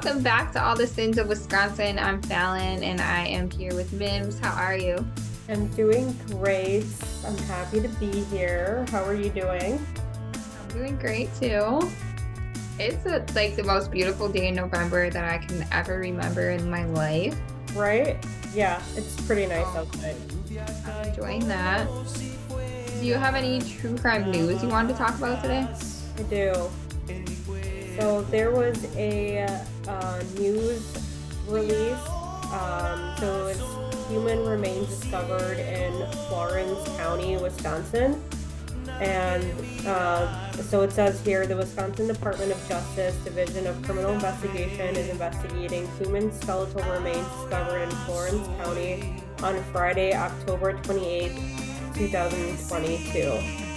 Welcome 0.00 0.22
back 0.22 0.52
to 0.52 0.64
All 0.64 0.76
the 0.76 0.86
Sins 0.86 1.18
of 1.18 1.26
Wisconsin. 1.26 1.98
I'm 1.98 2.22
Fallon 2.22 2.84
and 2.84 3.00
I 3.00 3.26
am 3.26 3.50
here 3.50 3.74
with 3.74 3.92
Mims. 3.92 4.38
How 4.38 4.54
are 4.54 4.76
you? 4.76 5.04
I'm 5.48 5.66
doing 5.74 6.16
great. 6.28 6.86
I'm 7.26 7.36
happy 7.36 7.80
to 7.80 7.88
be 7.88 8.20
here. 8.26 8.86
How 8.90 9.02
are 9.02 9.14
you 9.14 9.28
doing? 9.30 9.84
I'm 10.32 10.68
doing 10.68 10.96
great 10.98 11.34
too. 11.34 11.90
It's 12.78 13.04
a, 13.06 13.26
like 13.34 13.56
the 13.56 13.64
most 13.64 13.90
beautiful 13.90 14.28
day 14.28 14.46
in 14.46 14.54
November 14.54 15.10
that 15.10 15.24
I 15.24 15.38
can 15.38 15.66
ever 15.72 15.98
remember 15.98 16.50
in 16.50 16.70
my 16.70 16.84
life. 16.84 17.36
Right? 17.74 18.24
Yeah, 18.54 18.80
it's 18.94 19.20
pretty 19.22 19.46
nice 19.46 19.66
outside. 19.74 20.14
I'm 20.86 21.08
enjoying 21.08 21.48
that. 21.48 21.88
Do 23.00 23.04
you 23.04 23.14
have 23.14 23.34
any 23.34 23.60
true 23.62 23.98
crime 23.98 24.30
news 24.30 24.62
you 24.62 24.68
wanted 24.68 24.92
to 24.92 24.98
talk 24.98 25.18
about 25.18 25.42
today? 25.42 25.66
I 26.18 26.22
do. 26.30 26.70
So 27.98 28.22
there 28.30 28.52
was 28.52 28.84
a 28.96 29.44
uh, 29.88 30.22
news 30.38 30.96
release. 31.48 31.98
Um, 32.52 33.12
so 33.18 33.48
it's 33.48 34.08
human 34.08 34.46
remains 34.46 34.86
discovered 34.86 35.58
in 35.58 36.06
Florence 36.28 36.78
County, 36.96 37.36
Wisconsin. 37.36 38.22
And 39.00 39.44
uh, 39.84 40.52
so 40.52 40.82
it 40.82 40.92
says 40.92 41.20
here 41.24 41.44
the 41.44 41.56
Wisconsin 41.56 42.06
Department 42.06 42.52
of 42.52 42.68
Justice 42.68 43.16
Division 43.24 43.66
of 43.66 43.82
Criminal 43.82 44.12
Investigation 44.12 44.94
is 44.94 45.08
investigating 45.08 45.88
human 45.98 46.32
skeletal 46.32 46.82
remains 46.92 47.26
discovered 47.40 47.82
in 47.82 47.90
Florence 48.06 48.46
County 48.62 49.22
on 49.42 49.60
Friday, 49.72 50.14
October 50.14 50.72
28, 50.84 51.32
2022. 51.94 53.67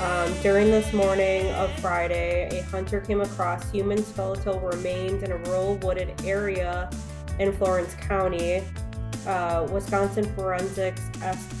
Um, 0.00 0.30
during 0.42 0.70
this 0.70 0.92
morning 0.92 1.50
of 1.52 1.72
Friday, 1.80 2.48
a 2.52 2.62
hunter 2.64 3.00
came 3.00 3.22
across 3.22 3.70
human 3.70 4.04
skeletal 4.04 4.60
remains 4.60 5.22
in 5.22 5.32
a 5.32 5.38
rural 5.38 5.76
wooded 5.76 6.12
area 6.22 6.90
in 7.38 7.50
Florence 7.56 7.94
County. 7.94 8.62
Uh, 9.26 9.66
Wisconsin 9.72 10.24
forensics 10.34 11.00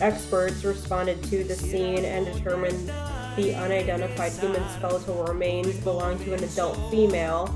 experts 0.02 0.64
responded 0.64 1.24
to 1.24 1.44
the 1.44 1.54
scene 1.54 2.04
and 2.04 2.26
determined 2.26 2.92
the 3.36 3.54
unidentified 3.54 4.32
human 4.32 4.68
skeletal 4.68 5.24
remains 5.24 5.74
belonged 5.78 6.20
to 6.20 6.34
an 6.34 6.44
adult 6.44 6.78
female. 6.90 7.54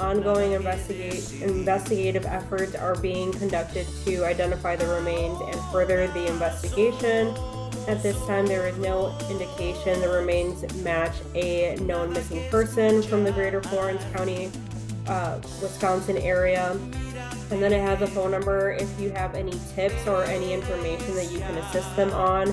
Ongoing 0.00 0.52
investigative 0.52 2.24
efforts 2.24 2.74
are 2.74 2.96
being 2.96 3.32
conducted 3.32 3.86
to 4.06 4.24
identify 4.24 4.76
the 4.76 4.86
remains 4.86 5.38
and 5.42 5.60
further 5.70 6.06
the 6.08 6.26
investigation. 6.26 7.36
At 7.88 8.02
this 8.02 8.18
time, 8.26 8.46
there 8.46 8.66
is 8.66 8.76
no 8.78 9.16
indication 9.30 10.00
the 10.00 10.08
remains 10.08 10.64
match 10.82 11.14
a 11.36 11.76
known 11.76 12.12
missing 12.12 12.42
person 12.50 13.00
from 13.00 13.22
the 13.22 13.30
greater 13.30 13.62
Florence 13.62 14.02
County, 14.12 14.50
uh, 15.06 15.38
Wisconsin 15.62 16.18
area. 16.18 16.72
And 17.52 17.62
then 17.62 17.72
it 17.72 17.80
has 17.80 18.02
a 18.02 18.08
phone 18.08 18.32
number 18.32 18.72
if 18.72 19.00
you 19.00 19.10
have 19.10 19.36
any 19.36 19.52
tips 19.76 20.04
or 20.08 20.24
any 20.24 20.52
information 20.52 21.14
that 21.14 21.30
you 21.30 21.38
can 21.38 21.56
assist 21.58 21.94
them 21.94 22.12
on. 22.12 22.52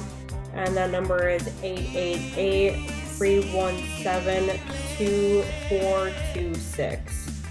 And 0.54 0.78
that 0.78 0.92
number 0.92 1.28
is 1.30 1.48
888 1.64 2.92
317 3.18 4.60
2426. 4.98 7.42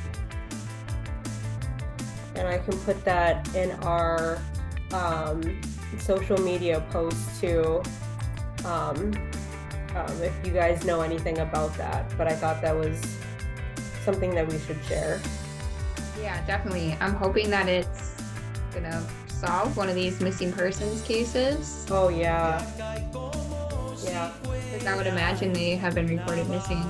And 2.36 2.46
I 2.46 2.58
can 2.58 2.78
put 2.80 3.04
that 3.04 3.52
in 3.56 3.72
our 3.82 4.40
um, 4.92 5.60
social 5.98 6.38
media 6.38 6.84
posts 6.90 7.40
too. 7.40 7.82
Um, 8.64 9.12
um, 9.94 10.22
if 10.22 10.32
you 10.44 10.52
guys 10.52 10.84
know 10.84 11.02
anything 11.02 11.38
about 11.38 11.76
that, 11.76 12.06
but 12.16 12.26
I 12.26 12.34
thought 12.34 12.62
that 12.62 12.74
was 12.74 13.00
something 14.04 14.34
that 14.34 14.48
we 14.48 14.58
should 14.60 14.82
share. 14.84 15.20
Yeah, 16.20 16.44
definitely. 16.46 16.96
I'm 17.00 17.14
hoping 17.14 17.50
that 17.50 17.68
it's 17.68 18.14
gonna 18.72 19.04
solve 19.28 19.76
one 19.76 19.88
of 19.88 19.94
these 19.94 20.20
missing 20.20 20.52
persons 20.52 21.02
cases. 21.02 21.86
Oh 21.90 22.08
yeah, 22.08 22.64
yeah. 24.04 24.32
Because 24.42 24.86
I 24.86 24.96
would 24.96 25.06
imagine 25.06 25.52
they 25.52 25.76
have 25.76 25.94
been 25.94 26.06
reported 26.06 26.48
missing. 26.48 26.82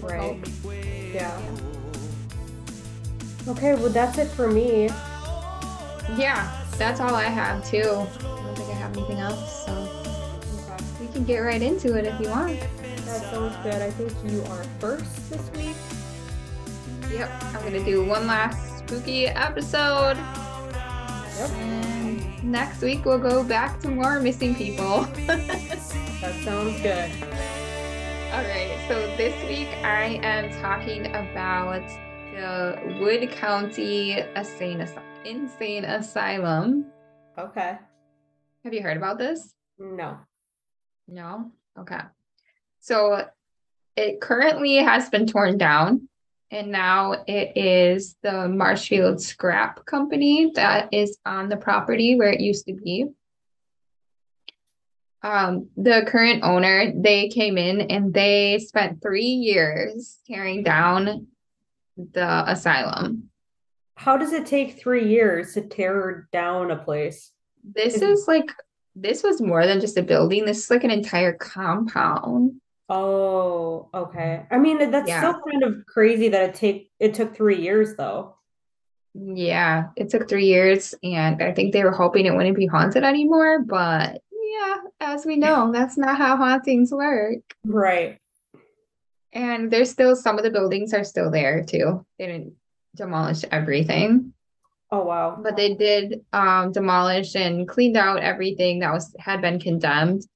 Right. 0.00 0.38
Yeah. 1.14 1.40
Okay, 3.48 3.74
well 3.74 3.88
that's 3.90 4.18
it 4.18 4.28
for 4.28 4.48
me. 4.50 4.90
Yeah, 6.16 6.65
that's 6.78 7.00
all 7.00 7.14
I 7.14 7.24
have 7.24 7.64
too. 7.68 7.78
I 7.78 7.82
don't 7.82 8.56
think 8.56 8.70
I 8.70 8.74
have 8.74 8.96
anything 8.96 9.18
else, 9.18 9.64
so 9.64 9.88
we 11.00 11.06
can 11.08 11.24
get 11.24 11.38
right 11.38 11.62
into 11.62 11.96
it 11.96 12.04
if 12.04 12.20
you 12.20 12.28
want. 12.28 12.60
That 13.06 13.22
sounds 13.30 13.56
good. 13.62 13.80
I 13.80 13.90
think 13.90 14.12
you 14.30 14.42
are 14.42 14.64
first 14.78 15.30
this 15.30 15.50
week. 15.52 15.76
Yep, 17.10 17.30
I'm 17.44 17.62
gonna 17.62 17.84
do 17.84 18.04
one 18.04 18.26
last 18.26 18.78
spooky 18.78 19.26
episode. 19.26 20.16
Yep. 20.16 21.50
And 21.50 22.44
next 22.44 22.82
week 22.82 23.04
we'll 23.04 23.18
go 23.18 23.42
back 23.42 23.80
to 23.80 23.88
more 23.88 24.20
missing 24.20 24.54
people. 24.54 25.02
that 25.26 25.80
sounds 26.42 26.80
good. 26.82 27.10
All 28.32 28.42
right, 28.42 28.84
so 28.88 28.94
this 29.16 29.34
week 29.48 29.68
I 29.82 30.20
am 30.22 30.50
talking 30.60 31.06
about 31.06 31.88
the 32.34 32.98
Wood 33.00 33.30
County 33.30 34.22
Insane 34.34 34.82
Asylum 34.82 35.15
insane 35.26 35.84
asylum. 35.84 36.86
Okay. 37.36 37.78
Have 38.64 38.72
you 38.72 38.82
heard 38.82 38.96
about 38.96 39.18
this? 39.18 39.54
No. 39.78 40.18
No? 41.08 41.50
Okay. 41.78 42.00
So 42.80 43.26
it 43.96 44.20
currently 44.20 44.76
has 44.76 45.10
been 45.10 45.26
torn 45.26 45.58
down 45.58 46.08
and 46.50 46.70
now 46.70 47.24
it 47.26 47.56
is 47.56 48.16
the 48.22 48.48
Marshfield 48.48 49.20
Scrap 49.20 49.84
Company 49.84 50.52
that 50.54 50.88
is 50.92 51.18
on 51.26 51.48
the 51.48 51.56
property 51.56 52.16
where 52.16 52.30
it 52.30 52.40
used 52.40 52.66
to 52.66 52.74
be. 52.74 53.06
Um, 55.22 55.70
the 55.76 56.04
current 56.06 56.44
owner, 56.44 56.92
they 56.94 57.28
came 57.28 57.58
in 57.58 57.80
and 57.80 58.14
they 58.14 58.60
spent 58.60 59.02
three 59.02 59.24
years 59.24 60.18
tearing 60.28 60.62
down 60.62 61.26
the 61.96 62.44
asylum 62.48 63.30
how 63.96 64.16
does 64.16 64.32
it 64.32 64.46
take 64.46 64.78
three 64.78 65.08
years 65.08 65.54
to 65.54 65.62
tear 65.62 66.28
down 66.32 66.70
a 66.70 66.76
place? 66.76 67.32
This 67.64 68.00
is 68.00 68.28
like 68.28 68.52
this 68.94 69.22
was 69.22 69.40
more 69.40 69.66
than 69.66 69.80
just 69.80 69.98
a 69.98 70.02
building. 70.02 70.44
This 70.44 70.64
is 70.64 70.70
like 70.70 70.84
an 70.84 70.90
entire 70.90 71.32
compound. 71.32 72.60
Oh, 72.88 73.88
okay. 73.92 74.46
I 74.50 74.58
mean, 74.58 74.90
that's 74.90 75.08
yeah. 75.08 75.18
still 75.18 75.42
kind 75.42 75.62
of 75.64 75.84
crazy 75.86 76.28
that 76.28 76.50
it 76.50 76.54
take 76.54 76.90
it 77.00 77.14
took 77.14 77.34
three 77.34 77.60
years 77.60 77.96
though. 77.96 78.36
Yeah, 79.14 79.88
it 79.96 80.10
took 80.10 80.28
three 80.28 80.44
years, 80.44 80.94
and 81.02 81.42
I 81.42 81.52
think 81.52 81.72
they 81.72 81.82
were 81.82 81.90
hoping 81.90 82.26
it 82.26 82.34
wouldn't 82.34 82.56
be 82.56 82.66
haunted 82.66 83.02
anymore. 83.02 83.62
But 83.62 84.22
yeah, 84.30 84.76
as 85.00 85.24
we 85.24 85.36
know, 85.36 85.72
that's 85.72 85.96
not 85.96 86.18
how 86.18 86.36
hauntings 86.36 86.92
work. 86.92 87.40
Right. 87.64 88.18
And 89.32 89.70
there's 89.70 89.90
still 89.90 90.16
some 90.16 90.38
of 90.38 90.44
the 90.44 90.50
buildings 90.50 90.92
are 90.94 91.04
still 91.04 91.30
there 91.30 91.64
too. 91.64 92.04
They 92.18 92.26
didn't 92.26 92.54
demolished 92.96 93.44
everything. 93.52 94.32
Oh 94.90 95.04
wow. 95.04 95.38
But 95.42 95.56
they 95.56 95.74
did 95.74 96.24
um 96.32 96.72
demolish 96.72 97.34
and 97.34 97.68
cleaned 97.68 97.96
out 97.96 98.20
everything 98.20 98.80
that 98.80 98.92
was 98.92 99.14
had 99.18 99.40
been 99.40 99.60
condemned. 99.60 100.26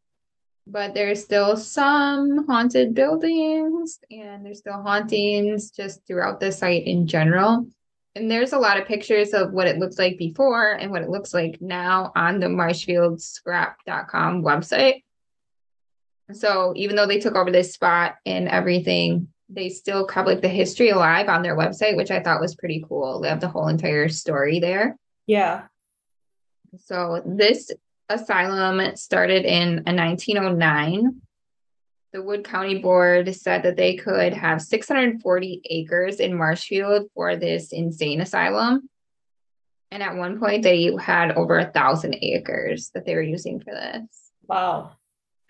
But 0.67 0.95
there's 0.95 1.23
still 1.23 1.57
some 1.57 2.47
haunted 2.47 2.95
buildings 2.95 3.99
and 4.11 4.45
there's 4.45 4.59
still 4.59 4.83
hauntings 4.83 5.71
just 5.71 6.07
throughout 6.07 6.39
the 6.39 6.53
site 6.53 6.87
in 6.87 7.07
general. 7.07 7.67
And 8.15 8.31
there's 8.31 8.53
a 8.53 8.59
lot 8.59 8.79
of 8.79 8.87
pictures 8.87 9.33
of 9.35 9.53
what 9.53 9.67
it 9.67 9.79
looks 9.79 9.99
like 9.99 10.19
before 10.19 10.73
and 10.73 10.91
what 10.91 11.03
it 11.03 11.11
looks 11.11 11.33
like 11.33 11.61
now 11.61 12.13
on 12.17 12.41
the 12.41 12.47
marshfieldscrap.com 12.47 14.43
website. 14.43 15.03
So 16.33 16.73
even 16.77 16.97
though 16.97 17.07
they 17.07 17.21
took 17.21 17.37
over 17.37 17.51
this 17.51 17.73
spot 17.73 18.17
and 18.27 18.49
everything, 18.49 19.29
they 19.53 19.69
still 19.69 20.07
have 20.09 20.27
like 20.27 20.43
the 20.43 20.49
history 20.49 20.91
alive 20.91 21.29
on 21.29 21.43
their 21.43 21.57
website, 21.57 21.97
which 21.97 22.11
I 22.11 22.21
thought 22.21 22.41
was 22.41 22.55
pretty 22.55 22.85
cool. 22.89 23.21
They 23.21 23.29
have 23.29 23.41
the 23.41 23.49
whole 23.49 23.69
entire 23.69 24.09
story 24.09 24.61
there. 24.61 24.97
Yeah. 25.27 25.63
So 26.85 27.21
this 27.27 27.71
asylum 28.09 28.97
started 28.97 29.45
in 29.45 29.83
1909. 29.85 31.21
The 32.13 32.23
Wood 32.23 32.45
County 32.45 32.79
Board 32.79 33.35
said 33.35 33.63
that 33.65 33.77
they 33.77 33.97
could 33.97 34.33
have 34.35 34.63
640 34.63 35.61
acres 35.69 36.21
in 36.21 36.37
Marshfield 36.37 37.09
for 37.15 37.37
this 37.37 37.73
insane 37.73 38.21
asylum. 38.21 38.89
And 39.93 40.03
at 40.03 40.17
one 40.17 40.39
point, 40.39 40.63
they 40.63 40.93
had 41.01 41.33
over 41.33 41.59
a 41.59 41.71
thousand 41.71 42.17
acres 42.21 42.91
that 42.95 43.05
they 43.05 43.15
were 43.17 43.23
using 43.23 43.61
for 43.61 43.73
this. 43.73 44.33
Wow. 44.47 44.93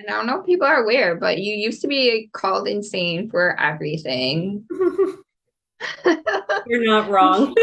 And 0.01 0.09
I 0.09 0.13
don't 0.13 0.27
know 0.27 0.41
if 0.41 0.47
people 0.47 0.67
are 0.67 0.83
aware, 0.83 1.15
but 1.17 1.39
you 1.39 1.55
used 1.55 1.83
to 1.83 1.89
be 1.89 2.31
called 2.33 2.67
insane 2.67 3.29
for 3.29 3.59
everything. 3.61 4.67
You're 6.67 6.85
not 6.85 7.11
wrong. 7.11 7.55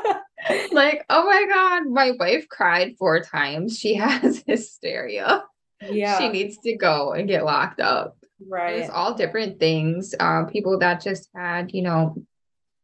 like, 0.72 1.04
oh 1.10 1.24
my 1.26 1.46
God, 1.48 1.86
my 1.86 2.12
wife 2.18 2.48
cried 2.48 2.96
four 2.98 3.20
times. 3.20 3.78
She 3.78 3.94
has 3.94 4.42
hysteria. 4.46 5.44
yeah. 5.82 6.18
She 6.18 6.30
needs 6.30 6.56
to 6.58 6.76
go 6.76 7.12
and 7.12 7.28
get 7.28 7.44
locked 7.44 7.80
up. 7.80 8.16
right. 8.48 8.76
It's 8.76 8.90
all 8.90 9.12
different 9.12 9.60
things. 9.60 10.14
Uh, 10.18 10.44
people 10.44 10.78
that 10.78 11.02
just 11.02 11.28
had, 11.34 11.74
you 11.74 11.82
know, 11.82 12.16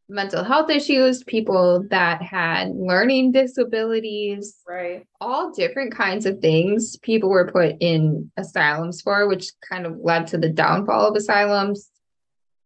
mental 0.08 0.42
health 0.42 0.70
issues, 0.70 1.22
people 1.24 1.84
that 1.90 2.22
had 2.22 2.70
learning 2.74 3.32
disabilities, 3.32 4.56
right. 4.66 5.06
all 5.20 5.50
different 5.52 5.94
kinds 5.94 6.24
of 6.24 6.38
things 6.40 6.96
people 6.98 7.28
were 7.28 7.50
put 7.50 7.76
in 7.80 8.30
asylums 8.36 9.02
for, 9.02 9.28
which 9.28 9.50
kind 9.68 9.84
of 9.84 9.98
led 10.00 10.26
to 10.28 10.38
the 10.38 10.48
downfall 10.48 11.08
of 11.08 11.16
asylums. 11.16 11.90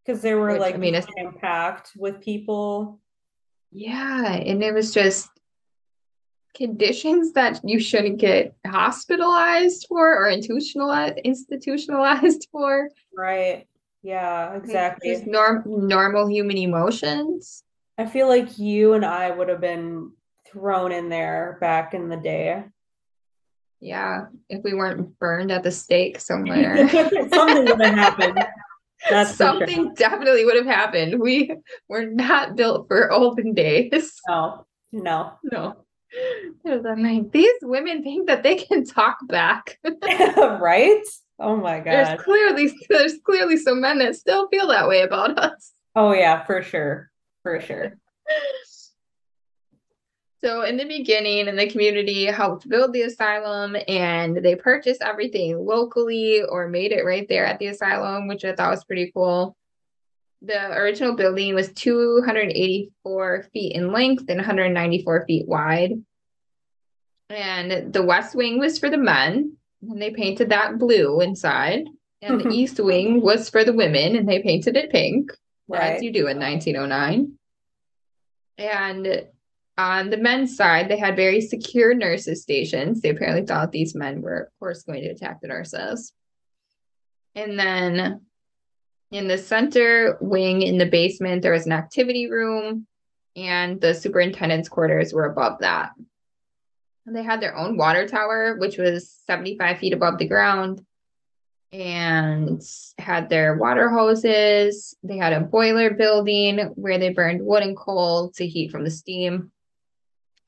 Because 0.05 0.23
they 0.23 0.35
were 0.35 0.53
Which, 0.53 0.61
like 0.61 0.75
I 0.75 0.79
mean, 0.79 0.94
it's- 0.94 1.12
impact 1.17 1.93
with 1.97 2.21
people. 2.21 3.00
Yeah, 3.71 4.33
and 4.35 4.62
it 4.62 4.75
was 4.75 4.93
just 4.93 5.29
conditions 6.55 7.33
that 7.33 7.61
you 7.65 7.81
shouldn't 7.81 8.19
get 8.19 8.55
hospitalized 8.67 9.87
for 9.89 10.15
or 10.15 10.29
institutionalized 10.31 11.19
institutionalized 11.25 12.49
for. 12.53 12.91
Right. 13.17 13.67
Yeah, 14.03 14.55
exactly. 14.57 15.11
Just 15.11 15.27
norm 15.27 15.63
normal 15.67 16.29
human 16.29 16.57
emotions. 16.57 17.63
I 17.99 18.07
feel 18.07 18.29
like 18.29 18.59
you 18.59 18.95
and 18.95 19.05
I 19.05 19.31
would 19.31 19.49
have 19.49 19.61
been 19.61 20.13
thrown 20.47 20.93
in 20.93 21.09
there 21.09 21.59
back 21.61 21.95
in 21.95 22.09
the 22.09 22.17
day. 22.17 22.65
Yeah, 23.81 24.27
if 24.49 24.63
we 24.63 24.75
weren't 24.75 25.19
burned 25.19 25.51
at 25.51 25.63
the 25.63 25.71
stake 25.71 26.21
somewhere. 26.21 26.89
Something 26.89 27.65
would 27.65 27.81
have 27.81 27.95
happened. 27.95 28.39
That's 29.11 29.33
for 29.33 29.37
sure. 29.37 29.47
Something 29.47 29.95
definitely 29.95 30.45
would 30.45 30.57
have 30.57 30.67
happened. 30.67 31.21
We 31.21 31.53
were 31.89 32.07
not 32.07 32.57
built 32.57 32.87
for 32.89 33.11
olden 33.11 33.55
days. 33.55 34.21
No, 34.29 34.67
no. 34.93 35.33
No. 35.43 35.85
It 36.65 36.83
was 36.83 36.83
like, 36.85 37.33
these 37.33 37.55
women 37.63 38.03
think 38.03 38.29
that 38.29 38.43
they 38.43 38.57
can 38.57 38.85
talk 38.85 39.17
back. 39.27 39.79
right? 40.37 41.03
Oh 41.43 41.56
my 41.56 41.81
god. 41.81 41.93
There's 41.93 42.23
clearly 42.23 42.73
there's 42.89 43.19
clearly 43.25 43.56
some 43.56 43.81
men 43.81 43.99
that 43.99 44.15
still 44.15 44.49
feel 44.49 44.69
that 44.69 44.89
way 44.89 45.03
about 45.03 45.39
us. 45.39 45.73
Oh 45.97 46.12
yeah, 46.12 46.44
for 46.44 46.62
sure. 46.62 47.11
For 47.43 47.61
sure. 47.61 47.99
So 50.44 50.62
in 50.62 50.77
the 50.77 50.85
beginning, 50.85 51.47
and 51.47 51.56
the 51.56 51.71
community 51.71 52.25
helped 52.25 52.69
build 52.69 52.93
the 52.93 53.03
asylum, 53.03 53.77
and 53.87 54.37
they 54.37 54.56
purchased 54.56 55.00
everything 55.00 55.56
locally 55.56 56.43
or 56.43 56.67
made 56.67 56.91
it 56.91 57.05
right 57.05 57.29
there 57.29 57.47
at 57.47 57.61
the 57.61 57.69
asylum, 57.69 58.27
which 58.27 58.44
I 58.44 58.53
thought 58.53 58.73
was 58.73 58.83
pretty 58.83 59.12
cool. 59.15 59.56
The 60.44 60.73
original 60.73 61.15
building 61.15 61.55
was 61.55 61.73
284 61.75 63.47
feet 63.53 63.77
in 63.77 63.93
length 63.93 64.25
and 64.29 64.39
194 64.39 65.27
feet 65.27 65.47
wide. 65.47 65.93
And 67.31 67.93
the 67.93 68.03
west 68.03 68.35
wing 68.35 68.59
was 68.59 68.81
for 68.81 68.91
the 68.91 68.99
men, 68.99 69.56
and 69.82 70.00
they 70.00 70.11
painted 70.11 70.50
that 70.50 70.79
blue 70.79 71.20
inside. 71.20 71.87
And 72.20 72.40
the 72.40 72.49
east 72.52 72.79
wing 72.79 73.20
was 73.20 73.50
for 73.50 73.64
the 73.64 73.73
women, 73.73 74.17
and 74.17 74.29
they 74.29 74.43
painted 74.43 74.76
it 74.76 74.90
pink 74.90 75.32
as 75.73 76.02
you 76.02 76.12
do 76.12 76.29
in 76.29 76.38
1909. 76.38 77.32
And 78.58 79.26
on 79.79 80.11
the 80.11 80.17
men's 80.17 80.56
side, 80.56 80.88
they 80.88 80.99
had 80.99 81.17
very 81.17 81.40
secure 81.40 81.94
nurses 81.94 82.43
stations. 82.43 83.00
They 83.00 83.08
apparently 83.11 83.46
thought 83.46 83.73
these 83.73 83.94
men 83.94 84.20
were, 84.20 84.43
of 84.43 84.58
course, 84.61 84.82
going 84.82 85.02
to 85.02 85.08
attack 85.08 85.40
the 85.40 85.49
nurses. 85.49 86.12
And 87.34 87.58
then 87.58 88.20
in 89.11 89.29
the 89.29 89.38
center 89.38 90.19
wing 90.20 90.62
in 90.62 90.79
the 90.79 90.87
basement, 90.87 91.43
there 91.43 91.52
was 91.52 91.67
an 91.67 91.73
activity 91.73 92.31
room, 92.31 92.87
and 93.34 93.81
the 93.81 93.94
superintendent's 93.94 94.69
quarters 94.69 95.12
were 95.12 95.25
above 95.25 95.61
that. 95.61 95.93
They 97.07 97.23
had 97.23 97.41
their 97.41 97.57
own 97.57 97.77
water 97.77 98.07
tower, 98.07 98.57
which 98.59 98.79
was 98.79 99.11
75 99.27 99.79
feet 99.79 99.93
above 99.93 100.19
the 100.19 100.29
ground 100.29 100.85
and 101.73 102.63
had 102.99 103.29
their 103.29 103.57
water 103.57 103.89
hoses. 103.89 104.95
They 105.03 105.17
had 105.17 105.33
a 105.33 105.41
boiler 105.41 105.91
building 105.95 106.59
where 106.75 106.99
they 106.99 107.11
burned 107.11 107.45
wood 107.45 107.63
and 107.63 107.77
coal 107.77 108.31
to 108.37 108.47
heat 108.47 108.71
from 108.71 108.85
the 108.85 108.91
steam. 108.91 109.51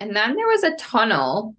And 0.01 0.15
then 0.15 0.37
there 0.37 0.47
was 0.47 0.62
a 0.65 0.77
tunnel. 0.77 1.56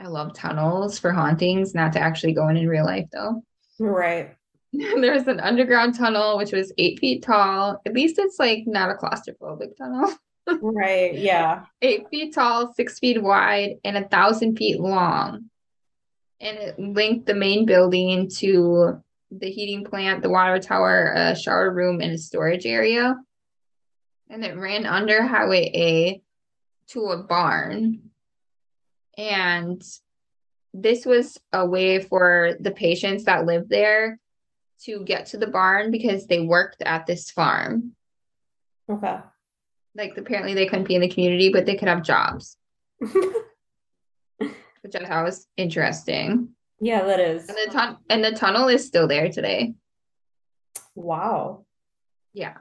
I 0.00 0.08
love 0.08 0.34
tunnels 0.34 0.98
for 0.98 1.12
hauntings, 1.12 1.74
not 1.74 1.92
to 1.92 2.00
actually 2.00 2.32
go 2.32 2.48
in 2.48 2.56
in 2.56 2.68
real 2.68 2.84
life 2.84 3.06
though. 3.12 3.42
Right. 3.78 4.34
there 4.72 5.14
was 5.14 5.28
an 5.28 5.40
underground 5.40 5.96
tunnel 5.96 6.36
which 6.36 6.52
was 6.52 6.72
eight 6.76 6.98
feet 6.98 7.22
tall. 7.22 7.80
At 7.86 7.94
least 7.94 8.18
it's 8.18 8.38
like 8.38 8.64
not 8.66 8.90
a 8.90 8.94
claustrophobic 8.94 9.76
tunnel. 9.76 10.12
Right. 10.60 11.14
Yeah. 11.14 11.64
eight 11.82 12.08
feet 12.10 12.34
tall, 12.34 12.72
six 12.74 12.98
feet 12.98 13.22
wide, 13.22 13.76
and 13.84 13.96
a 13.96 14.08
thousand 14.08 14.56
feet 14.56 14.80
long. 14.80 15.50
And 16.40 16.56
it 16.56 16.78
linked 16.78 17.26
the 17.26 17.34
main 17.34 17.66
building 17.66 18.28
to 18.36 19.02
the 19.30 19.50
heating 19.50 19.84
plant, 19.84 20.22
the 20.22 20.30
water 20.30 20.58
tower, 20.58 21.12
a 21.14 21.36
shower 21.36 21.72
room, 21.72 22.00
and 22.00 22.12
a 22.12 22.18
storage 22.18 22.66
area. 22.66 23.16
And 24.30 24.44
it 24.44 24.56
ran 24.56 24.86
under 24.86 25.22
Highway 25.22 25.70
A 25.74 26.22
to 26.88 27.06
a 27.06 27.22
barn. 27.22 28.10
And 29.16 29.82
this 30.72 31.04
was 31.04 31.38
a 31.52 31.66
way 31.66 32.00
for 32.00 32.56
the 32.60 32.70
patients 32.70 33.24
that 33.24 33.46
lived 33.46 33.68
there 33.68 34.20
to 34.84 35.02
get 35.04 35.26
to 35.26 35.38
the 35.38 35.46
barn 35.48 35.90
because 35.90 36.26
they 36.26 36.40
worked 36.40 36.82
at 36.82 37.04
this 37.06 37.30
farm 37.30 37.96
Okay. 38.90 39.18
Like 39.98 40.16
apparently 40.16 40.54
they 40.54 40.66
couldn't 40.66 40.88
be 40.88 40.94
in 40.94 41.00
the 41.02 41.08
community, 41.08 41.50
but 41.50 41.66
they 41.66 41.74
could 41.74 41.88
have 41.88 42.02
jobs, 42.02 42.56
which 42.98 43.10
I 44.94 45.06
thought 45.06 45.24
was 45.24 45.46
interesting. 45.56 46.50
yeah, 46.80 47.02
that 47.02 47.20
is. 47.20 47.48
And 47.48 47.58
the 47.58 47.96
and 48.08 48.24
the 48.24 48.32
tunnel 48.32 48.68
is 48.68 48.86
still 48.86 49.08
there 49.08 49.28
today. 49.30 49.74
Wow. 50.94 51.66
Yeah. 52.32 52.54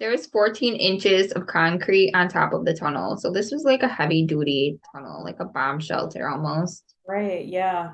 There 0.00 0.10
was 0.10 0.26
14 0.26 0.74
inches 0.74 1.30
of 1.32 1.46
concrete 1.46 2.12
on 2.14 2.28
top 2.28 2.52
of 2.52 2.64
the 2.64 2.74
tunnel. 2.74 3.16
So 3.18 3.30
this 3.30 3.52
was 3.52 3.62
like 3.62 3.84
a 3.84 3.88
heavy 3.88 4.26
duty 4.26 4.80
tunnel, 4.92 5.22
like 5.22 5.38
a 5.38 5.44
bomb 5.44 5.78
shelter 5.78 6.28
almost. 6.28 6.96
Right. 7.06 7.46
Yeah. 7.46 7.92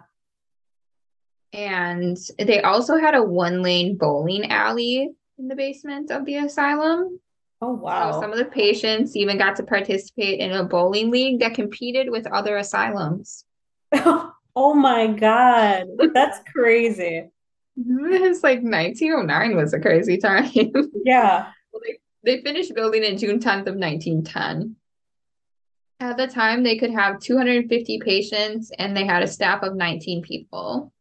And 1.53 2.17
they 2.39 2.63
also 2.63 2.97
had 2.97 3.15
a 3.15 3.23
one 3.23 3.63
lane 3.63 3.99
bowling 3.99 4.51
alley 4.51 5.11
in 5.39 5.49
the 5.49 5.55
basement 5.55 6.11
of 6.11 6.25
the 6.25 6.37
asylum. 6.37 7.21
Oh 7.61 7.73
wow. 7.73 8.13
So 8.13 8.21
some 8.21 8.33
of 8.33 8.39
the 8.39 8.45
patients 8.45 9.17
even 9.17 9.39
got 9.39 9.57
to 9.57 9.63
participate 9.63 10.41
in 10.41 10.53
a 10.53 10.65
bowling 10.65 11.11
league 11.11 11.41
that 11.41 11.55
competed 11.55 12.11
with 12.11 12.27
other 12.27 12.57
asylums. 12.57 13.45
Oh 14.61 14.75
my 14.75 15.07
God. 15.07 15.87
That's 16.13 16.41
crazy. 16.53 17.31
It's 17.77 18.43
like 18.43 18.61
1909 18.61 19.55
was 19.55 19.73
a 19.73 19.79
crazy 19.79 20.17
time. 20.19 20.51
Yeah. 21.05 21.53
Well, 21.73 21.81
they, 21.87 21.99
they 22.25 22.43
finished 22.43 22.75
building 22.75 23.05
it 23.05 23.19
June 23.19 23.39
10th 23.39 23.69
of 23.69 23.77
1910. 23.77 24.75
At 26.01 26.17
the 26.17 26.27
time, 26.27 26.65
they 26.65 26.77
could 26.77 26.91
have 26.91 27.21
250 27.21 28.01
patients 28.01 28.73
and 28.77 28.97
they 28.97 29.07
had 29.07 29.23
a 29.23 29.29
staff 29.29 29.63
of 29.63 29.77
19 29.77 30.23
people. 30.23 30.93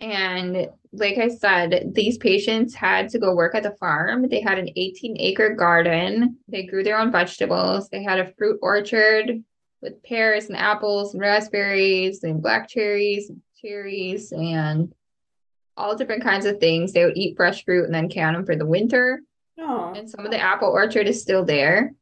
And 0.00 0.68
like 0.92 1.16
I 1.16 1.28
said, 1.28 1.92
these 1.94 2.18
patients 2.18 2.74
had 2.74 3.08
to 3.10 3.18
go 3.18 3.34
work 3.34 3.54
at 3.54 3.62
the 3.62 3.76
farm. 3.80 4.28
They 4.28 4.42
had 4.42 4.58
an 4.58 4.68
18 4.76 5.16
acre 5.18 5.54
garden. 5.54 6.36
They 6.48 6.64
grew 6.64 6.84
their 6.84 6.98
own 6.98 7.10
vegetables. 7.10 7.88
They 7.88 8.02
had 8.02 8.18
a 8.18 8.32
fruit 8.34 8.58
orchard 8.60 9.42
with 9.80 10.02
pears 10.02 10.46
and 10.46 10.56
apples 10.56 11.14
and 11.14 11.20
raspberries 11.20 12.22
and 12.24 12.42
black 12.42 12.68
cherries, 12.68 13.30
and 13.30 13.40
cherries, 13.60 14.32
and 14.32 14.94
all 15.76 15.96
different 15.96 16.22
kinds 16.22 16.44
of 16.44 16.60
things. 16.60 16.92
They 16.92 17.04
would 17.04 17.16
eat 17.16 17.36
fresh 17.36 17.64
fruit 17.64 17.86
and 17.86 17.94
then 17.94 18.10
can 18.10 18.34
them 18.34 18.44
for 18.44 18.54
the 18.54 18.66
winter. 18.66 19.22
Oh. 19.58 19.92
And 19.96 20.08
some 20.08 20.24
of 20.24 20.30
the 20.30 20.40
apple 20.40 20.68
orchard 20.68 21.08
is 21.08 21.22
still 21.22 21.44
there. 21.44 21.94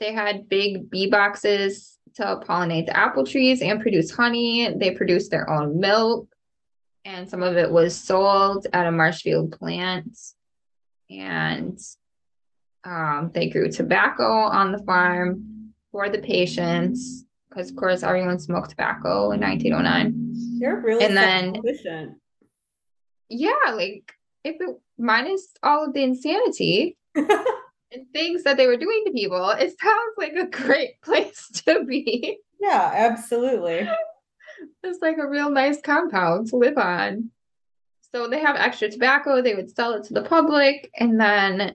They 0.00 0.12
had 0.12 0.48
big 0.48 0.90
bee 0.90 1.08
boxes 1.08 1.98
to 2.14 2.40
pollinate 2.46 2.86
the 2.86 2.96
apple 2.96 3.24
trees 3.24 3.62
and 3.62 3.80
produce 3.80 4.10
honey. 4.10 4.74
They 4.74 4.90
produced 4.92 5.30
their 5.30 5.48
own 5.48 5.78
milk, 5.78 6.28
and 7.04 7.28
some 7.28 7.42
of 7.42 7.56
it 7.56 7.70
was 7.70 7.96
sold 7.96 8.66
at 8.72 8.86
a 8.86 8.92
Marshfield 8.92 9.52
plant. 9.52 10.16
And 11.10 11.78
um, 12.84 13.30
they 13.34 13.48
grew 13.48 13.70
tobacco 13.70 14.24
on 14.24 14.72
the 14.72 14.78
farm 14.84 15.72
for 15.92 16.08
the 16.08 16.18
patients. 16.18 17.24
because 17.48 17.70
of 17.70 17.76
course 17.76 18.02
everyone 18.02 18.38
smoked 18.38 18.70
tobacco 18.70 19.32
in 19.32 19.40
1909. 19.40 20.58
They're 20.60 20.76
really 20.80 21.04
And 21.04 21.16
then- 21.16 21.56
efficient. 21.56 22.16
Yeah, 23.28 23.72
like 23.74 24.12
if 24.44 24.56
it 24.60 24.76
minus 24.98 25.48
all 25.62 25.84
of 25.86 25.94
the 25.94 26.02
insanity 26.02 26.96
and 27.14 27.28
things 28.12 28.42
that 28.44 28.56
they 28.56 28.66
were 28.66 28.76
doing 28.76 29.02
to 29.06 29.12
people, 29.12 29.50
it 29.50 29.72
sounds 29.80 30.14
like 30.18 30.32
a 30.34 30.46
great 30.46 31.00
place 31.02 31.48
to 31.66 31.84
be. 31.84 32.38
yeah, 32.60 32.90
absolutely. 32.94 33.88
It's 34.82 35.00
like 35.02 35.18
a 35.18 35.28
real 35.28 35.50
nice 35.50 35.80
compound 35.80 36.48
to 36.48 36.56
live 36.56 36.78
on. 36.78 37.30
So 38.12 38.28
they 38.28 38.40
have 38.40 38.56
extra 38.56 38.90
tobacco, 38.90 39.40
they 39.40 39.54
would 39.54 39.74
sell 39.74 39.94
it 39.94 40.04
to 40.04 40.14
the 40.14 40.22
public, 40.22 40.90
and 40.98 41.20
then 41.20 41.74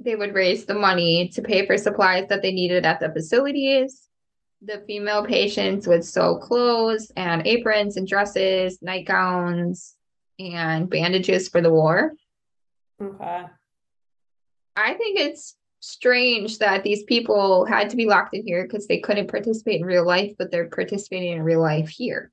they 0.00 0.16
would 0.16 0.34
raise 0.34 0.64
the 0.64 0.74
money 0.74 1.28
to 1.34 1.42
pay 1.42 1.64
for 1.66 1.78
supplies 1.78 2.28
that 2.28 2.42
they 2.42 2.52
needed 2.52 2.84
at 2.84 3.00
the 3.00 3.10
facilities. 3.12 4.08
The 4.62 4.82
female 4.86 5.24
patients 5.24 5.86
would 5.86 6.04
sew 6.04 6.38
clothes 6.38 7.12
and 7.16 7.46
aprons 7.46 7.96
and 7.96 8.06
dresses, 8.06 8.80
nightgowns, 8.82 9.94
and 10.38 10.90
bandages 10.90 11.48
for 11.48 11.60
the 11.60 11.70
war. 11.70 12.12
Okay. 13.00 13.44
I 14.76 14.94
think 14.94 15.18
it's 15.18 15.56
strange 15.86 16.58
that 16.58 16.82
these 16.82 17.04
people 17.04 17.64
had 17.64 17.90
to 17.90 17.96
be 17.96 18.06
locked 18.06 18.34
in 18.34 18.44
here 18.46 18.64
because 18.64 18.86
they 18.86 18.98
couldn't 18.98 19.28
participate 19.28 19.80
in 19.80 19.86
real 19.86 20.04
life, 20.04 20.32
but 20.38 20.50
they're 20.50 20.68
participating 20.68 21.32
in 21.32 21.42
real 21.42 21.60
life 21.60 21.88
here. 21.88 22.32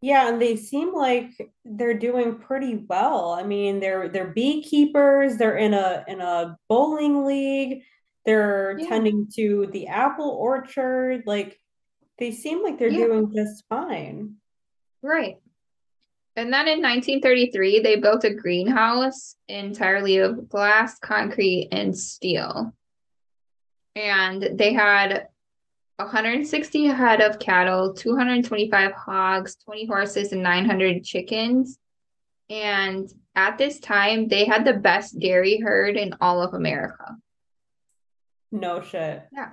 Yeah, 0.00 0.28
and 0.28 0.40
they 0.40 0.56
seem 0.56 0.92
like 0.94 1.30
they're 1.64 1.98
doing 1.98 2.38
pretty 2.38 2.76
well. 2.76 3.32
I 3.32 3.42
mean, 3.42 3.80
they're 3.80 4.08
they're 4.08 4.28
beekeepers, 4.28 5.36
they're 5.36 5.56
in 5.56 5.74
a 5.74 6.04
in 6.06 6.20
a 6.20 6.56
bowling 6.68 7.24
league, 7.24 7.82
they're 8.26 8.78
Yeah. 8.78 8.88
tending 8.88 9.28
to 9.36 9.66
the 9.72 9.88
apple 9.88 10.28
orchard. 10.30 11.24
Like 11.26 11.58
they 12.18 12.30
seem 12.32 12.62
like 12.62 12.78
they're 12.78 12.88
Yeah. 12.88 13.06
doing 13.06 13.32
just 13.34 13.64
fine. 13.68 14.36
Right. 15.02 15.38
And 16.36 16.52
then 16.52 16.66
in 16.68 16.82
1933, 16.82 17.80
they 17.80 17.96
built 17.96 18.24
a 18.24 18.34
greenhouse 18.34 19.36
entirely 19.48 20.18
of 20.18 20.48
glass, 20.48 20.98
concrete, 20.98 21.68
and 21.72 21.96
steel. 21.96 22.74
And 23.96 24.58
they 24.58 24.72
had 24.72 25.28
160 25.96 26.86
head 26.86 27.20
of 27.20 27.38
cattle, 27.38 27.94
225 27.94 28.92
hogs, 28.92 29.56
20 29.64 29.86
horses, 29.86 30.32
and 30.32 30.42
900 30.42 31.04
chickens. 31.04 31.78
And 32.50 33.08
at 33.36 33.58
this 33.58 33.78
time, 33.78 34.28
they 34.28 34.44
had 34.44 34.64
the 34.64 34.74
best 34.74 35.18
dairy 35.18 35.58
herd 35.58 35.96
in 35.96 36.14
all 36.20 36.42
of 36.42 36.54
America. 36.54 37.16
No 38.50 38.80
shit. 38.80 39.22
Yeah. 39.32 39.50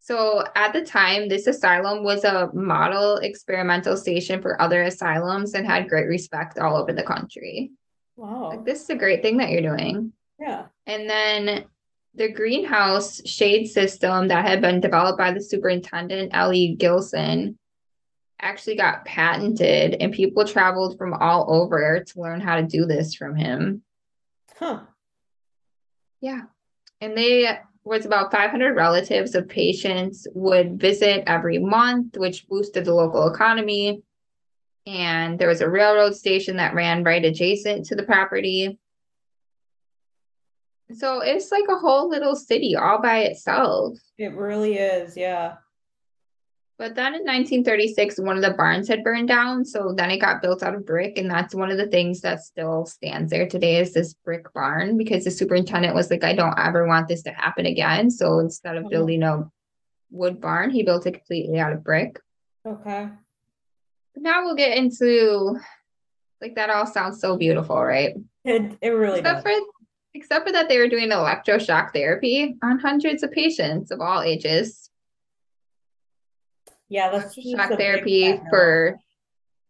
So 0.00 0.44
at 0.54 0.72
the 0.72 0.84
time, 0.84 1.28
this 1.28 1.46
asylum 1.46 2.02
was 2.02 2.24
a 2.24 2.50
model 2.54 3.16
experimental 3.18 3.96
station 3.96 4.40
for 4.40 4.60
other 4.60 4.82
asylums 4.82 5.54
and 5.54 5.66
had 5.66 5.88
great 5.88 6.06
respect 6.06 6.58
all 6.58 6.76
over 6.76 6.92
the 6.92 7.02
country. 7.02 7.72
Wow. 8.16 8.50
Like, 8.50 8.64
this 8.64 8.82
is 8.82 8.90
a 8.90 8.96
great 8.96 9.22
thing 9.22 9.36
that 9.36 9.50
you're 9.50 9.76
doing. 9.76 10.12
Yeah. 10.40 10.66
And 10.86 11.10
then 11.10 11.64
the 12.18 12.28
greenhouse 12.28 13.26
shade 13.26 13.66
system 13.66 14.28
that 14.28 14.44
had 14.44 14.60
been 14.60 14.80
developed 14.80 15.18
by 15.18 15.32
the 15.32 15.40
superintendent, 15.40 16.34
Ellie 16.34 16.74
Gilson, 16.78 17.58
actually 18.40 18.76
got 18.76 19.04
patented, 19.04 19.96
and 20.00 20.12
people 20.12 20.44
traveled 20.44 20.98
from 20.98 21.14
all 21.14 21.46
over 21.48 22.04
to 22.04 22.20
learn 22.20 22.40
how 22.40 22.56
to 22.56 22.62
do 22.62 22.86
this 22.86 23.14
from 23.14 23.34
him. 23.36 23.82
Huh. 24.58 24.80
Yeah. 26.20 26.42
And 27.00 27.16
they 27.16 27.58
was 27.84 28.04
about 28.04 28.32
500 28.32 28.74
relatives 28.74 29.34
of 29.34 29.48
patients 29.48 30.26
would 30.34 30.78
visit 30.78 31.24
every 31.26 31.58
month, 31.58 32.16
which 32.16 32.46
boosted 32.48 32.84
the 32.84 32.94
local 32.94 33.32
economy. 33.32 34.02
And 34.86 35.38
there 35.38 35.48
was 35.48 35.60
a 35.60 35.68
railroad 35.68 36.14
station 36.14 36.56
that 36.56 36.74
ran 36.74 37.04
right 37.04 37.24
adjacent 37.24 37.86
to 37.86 37.94
the 37.94 38.02
property. 38.02 38.78
So 40.94 41.20
it's 41.20 41.52
like 41.52 41.64
a 41.68 41.78
whole 41.78 42.08
little 42.08 42.34
city 42.34 42.74
all 42.76 43.00
by 43.02 43.20
itself. 43.20 43.98
It 44.16 44.34
really 44.34 44.78
is. 44.78 45.16
Yeah. 45.16 45.56
But 46.78 46.94
then 46.94 47.14
in 47.14 47.22
1936, 47.24 48.20
one 48.20 48.36
of 48.36 48.42
the 48.42 48.52
barns 48.56 48.86
had 48.88 49.02
burned 49.02 49.26
down. 49.28 49.64
So 49.64 49.92
then 49.96 50.10
it 50.12 50.18
got 50.18 50.40
built 50.40 50.62
out 50.62 50.74
of 50.76 50.86
brick. 50.86 51.18
And 51.18 51.28
that's 51.28 51.54
one 51.54 51.70
of 51.72 51.76
the 51.76 51.88
things 51.88 52.20
that 52.20 52.40
still 52.40 52.86
stands 52.86 53.30
there 53.30 53.48
today 53.48 53.76
is 53.80 53.92
this 53.92 54.14
brick 54.14 54.52
barn 54.54 54.96
because 54.96 55.24
the 55.24 55.30
superintendent 55.32 55.94
was 55.94 56.08
like, 56.10 56.22
I 56.22 56.34
don't 56.34 56.56
ever 56.58 56.86
want 56.86 57.08
this 57.08 57.22
to 57.24 57.30
happen 57.30 57.66
again. 57.66 58.10
So 58.10 58.38
instead 58.38 58.76
of 58.76 58.84
Mhm. 58.84 58.90
building 58.90 59.22
a 59.24 59.50
wood 60.10 60.40
barn, 60.40 60.70
he 60.70 60.84
built 60.84 61.06
it 61.06 61.14
completely 61.14 61.58
out 61.58 61.72
of 61.72 61.82
brick. 61.82 62.20
Okay. 62.64 63.08
But 64.14 64.22
now 64.22 64.44
we'll 64.44 64.54
get 64.54 64.78
into 64.78 65.58
like 66.40 66.54
that 66.54 66.70
all 66.70 66.86
sounds 66.86 67.20
so 67.20 67.36
beautiful, 67.36 67.82
right? 67.82 68.14
It 68.44 68.78
it 68.80 68.90
really 68.90 69.18
Except 69.18 69.44
does. 69.44 69.52
for 69.56 69.66
except 70.14 70.46
for 70.46 70.52
that 70.52 70.68
they 70.68 70.78
were 70.78 70.88
doing 70.88 71.10
electroshock 71.10 71.92
therapy 71.92 72.56
on 72.62 72.78
hundreds 72.78 73.22
of 73.22 73.30
patients 73.32 73.90
of 73.90 74.00
all 74.00 74.22
ages. 74.22 74.90
Yeah, 76.88 77.10
that's 77.10 77.36
electroshock 77.36 77.76
therapy 77.76 78.40
for 78.50 78.98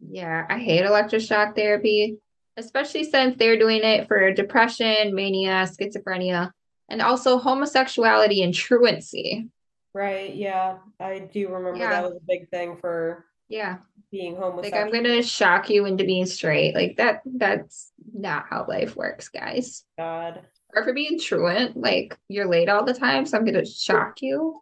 yeah 0.01 0.47
i 0.49 0.57
hate 0.59 0.85
electroshock 0.85 1.57
therapy 1.57 2.19
especially 2.57 3.03
since 3.03 3.37
they're 3.37 3.59
doing 3.59 3.81
it 3.83 4.07
for 4.07 4.33
depression 4.33 5.13
mania 5.13 5.67
schizophrenia 5.67 6.53
and 6.89 7.03
also 7.03 7.37
homosexuality 7.37 8.45
and 8.45 8.55
truancy 8.55 9.49
Right. 9.95 10.35
Yeah. 10.35 10.77
I 11.01 11.19
do 11.19 11.49
remember 11.49 11.81
Yeah. 11.81 11.91
that 11.91 12.05
was 12.05 12.13
a 12.13 12.25
big 12.29 12.49
thing 12.51 12.77
for 12.77 13.25
yeah 13.49 13.79
being 14.11 14.37
homeless. 14.37 14.65
like 14.65 14.75
i'm 14.75 14.91
gonna 14.91 15.23
shock 15.23 15.69
you 15.69 15.85
into 15.85 16.05
being 16.05 16.27
straight 16.27 16.75
like 16.75 16.97
that 16.97 17.23
that's 17.25 17.93
not 18.13 18.47
how 18.49 18.65
life 18.67 18.97
works 18.97 19.29
guys 19.29 19.85
God. 19.99 20.41
or 20.75 20.85
for 20.85 20.93
being 20.93 21.19
truant 21.19 21.77
like 21.77 22.17
you're 22.29 22.49
late 22.49 22.69
all 22.69 22.85
the 22.85 22.95
time 22.95 23.27
so 23.27 23.37
i'm 23.37 23.45
gonna 23.45 23.67
shock 23.67 24.23
you 24.23 24.61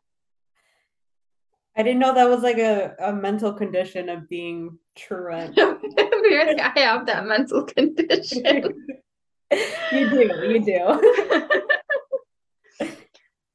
I 1.79 1.83
didn't 1.83 1.99
know 1.99 2.15
that 2.15 2.31
was 2.31 2.43
like 2.43 2.57
a, 2.57 2.95
a 2.99 3.13
mental 3.13 3.53
condition 3.53 4.09
of 4.09 4.31
being 4.31 4.79
truant. 4.95 5.59
apparently 5.59 6.61
i 6.61 6.73
have 6.77 7.05
that 7.07 7.27
mental 7.27 7.65
condition 7.65 8.43
you 9.93 10.11
do, 10.11 10.31
you 10.49 10.65
do. 10.65 11.61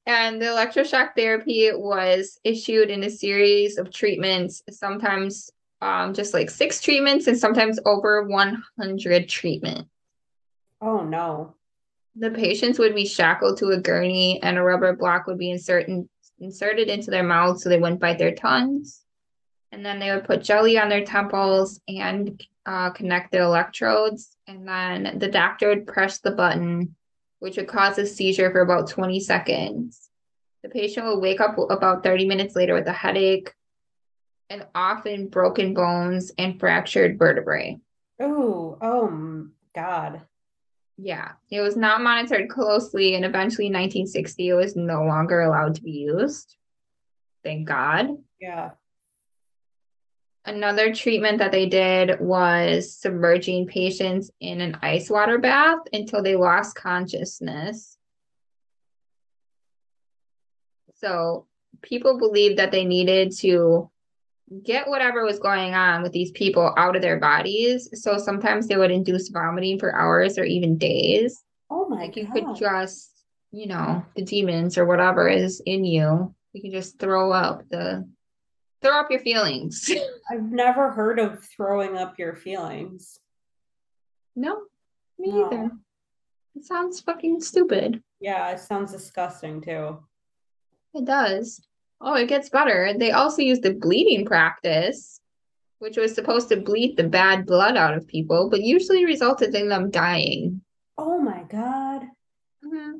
And 0.05 0.41
the 0.41 0.48
electroshock 0.48 1.15
therapy 1.15 1.70
was 1.74 2.39
issued 2.43 2.89
in 2.89 3.03
a 3.03 3.10
series 3.10 3.77
of 3.77 3.91
treatments, 3.91 4.63
sometimes 4.70 5.51
um, 5.81 6.13
just 6.13 6.34
like 6.34 6.50
six 6.50 6.81
treatments 6.81 7.27
and 7.27 7.38
sometimes 7.38 7.79
over 7.86 8.24
100 8.24 9.29
treatments. 9.29 9.89
Oh 10.79 11.03
no. 11.03 11.55
The 12.15 12.31
patients 12.31 12.77
would 12.79 12.96
be 12.96 13.05
shackled 13.05 13.58
to 13.60 13.70
a 13.70 13.79
gurney 13.79 14.41
and 14.43 14.58
a 14.58 14.63
rubber 14.63 14.96
block 14.96 15.27
would 15.27 15.38
be 15.38 15.51
inserted, 15.51 16.08
inserted 16.39 16.88
into 16.89 17.12
their 17.12 17.24
mouths 17.24 17.63
so 17.63 17.70
they 17.70 17.79
wouldn't 17.79 18.01
bite 18.01 18.17
their 18.17 18.36
tongues. 18.36 19.01
And 19.72 19.86
then 19.86 20.00
they 20.00 20.12
would 20.12 20.25
put 20.25 20.43
jelly 20.43 20.77
on 20.77 20.89
their 20.89 21.05
temples 21.05 21.79
and 21.88 22.41
uh, 22.65 22.89
connect 22.89 23.31
the 23.31 23.41
electrodes. 23.41 24.36
And 24.48 24.67
then 24.67 25.17
the 25.20 25.29
doctor 25.29 25.70
would 25.70 25.88
press 25.88 26.20
the 26.20 26.31
button, 26.31 26.96
which 27.41 27.57
would 27.57 27.67
cause 27.67 27.98
a 27.98 28.05
seizure 28.05 28.51
for 28.51 28.62
about 28.62 28.88
20 28.88 29.19
seconds. 29.19 30.10
The 30.62 30.69
patient 30.69 31.07
will 31.07 31.19
wake 31.19 31.41
up 31.41 31.57
about 31.57 32.03
30 32.03 32.27
minutes 32.27 32.55
later 32.55 32.75
with 32.75 32.86
a 32.86 32.93
headache 32.93 33.51
and 34.51 34.67
often 34.75 35.27
broken 35.27 35.74
bones 35.74 36.31
and 36.38 36.60
fractured 36.60 37.17
vertebrae. 37.17 37.79
Oh, 38.19 38.77
oh 38.79 39.48
God. 39.74 40.21
Yeah, 41.00 41.31
it 41.50 41.62
was 41.62 41.75
not 41.75 42.01
monitored 42.01 42.48
closely, 42.48 43.15
and 43.15 43.25
eventually 43.25 43.65
in 43.65 43.74
1960, 43.74 44.50
it 44.50 44.53
was 44.53 44.75
no 44.75 45.03
longer 45.03 45.41
allowed 45.41 45.74
to 45.75 45.81
be 45.81 45.91
used. 45.91 46.55
Thank 47.43 47.67
God. 47.67 48.17
Yeah. 48.39 48.71
Another 50.43 50.93
treatment 50.93 51.38
that 51.38 51.51
they 51.51 51.67
did 51.67 52.19
was 52.19 52.93
submerging 52.93 53.67
patients 53.67 54.31
in 54.39 54.60
an 54.60 54.77
ice 54.81 55.10
water 55.10 55.38
bath 55.38 55.79
until 55.93 56.24
they 56.24 56.36
lost 56.36 56.75
consciousness. 56.75 57.98
So 60.95 61.45
people 61.83 62.17
believed 62.17 62.57
that 62.57 62.71
they 62.71 62.86
needed 62.86 63.36
to 63.38 63.89
get 64.63 64.88
whatever 64.88 65.24
was 65.24 65.39
going 65.39 65.74
on 65.74 66.01
with 66.01 66.12
these 66.12 66.31
people 66.31 66.74
out 66.75 66.95
of 66.95 67.01
their 67.01 67.19
bodies. 67.19 67.89
So 68.01 68.17
sometimes 68.17 68.67
they 68.67 68.77
would 68.77 68.91
induce 68.91 69.29
vomiting 69.29 69.79
for 69.79 69.95
hours 69.95 70.38
or 70.38 70.43
even 70.43 70.77
days. 70.77 71.43
Oh 71.69 71.88
my 71.88 72.01
Like 72.01 72.17
you 72.17 72.25
God. 72.25 72.33
could 72.33 72.55
just, 72.57 73.12
you 73.51 73.67
know, 73.67 74.03
the 74.15 74.24
demons 74.24 74.77
or 74.77 74.86
whatever 74.86 75.29
is 75.29 75.62
in 75.65 75.86
you, 75.86 76.33
you 76.53 76.62
can 76.62 76.71
just 76.71 77.00
throw 77.00 77.31
up 77.31 77.69
the 77.69 78.07
throw 78.82 79.00
up 79.00 79.12
your 79.12 79.20
feelings. 79.20 79.90
I've 80.32 80.52
never 80.52 80.92
heard 80.92 81.20
of 81.20 81.44
throwing 81.44 81.98
up 81.98 82.18
your 82.20 82.36
feelings. 82.36 83.20
no, 84.36 84.62
me 85.20 85.32
No. 85.32 85.46
either. 85.48 85.72
It 86.56 86.66
sounds 86.66 87.00
fucking 87.00 87.42
stupid. 87.42 88.02
Yeah, 88.20 88.52
it 88.52 88.60
sounds 88.60 88.92
disgusting 88.92 89.62
too. 89.62 90.00
It 90.94 91.06
does. 91.06 91.62
Oh, 92.02 92.16
it 92.16 92.28
gets 92.28 92.50
better. 92.50 92.94
They 92.98 93.12
also 93.12 93.42
use 93.42 93.60
the 93.60 93.74
bleeding 93.74 94.26
practice, 94.26 95.22
which 95.80 95.98
was 95.98 96.14
supposed 96.14 96.50
to 96.50 96.58
bleed 96.58 96.98
the 96.98 97.04
bad 97.08 97.46
blood 97.46 97.78
out 97.78 97.94
of 97.96 98.08
people, 98.08 98.50
but 98.50 98.62
usually 98.62 99.06
resulted 99.06 99.56
in 99.56 99.70
them 99.70 99.92
dying. 99.92 100.62
Oh 100.98 101.20
my 101.20 101.44
god. 101.44 102.04
Mm-hmm. 102.66 102.98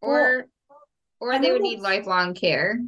Or 0.00 0.46
or 1.20 1.38
they 1.38 1.50
would 1.52 1.62
need 1.62 1.80
lifelong 1.80 2.34
care. 2.34 2.80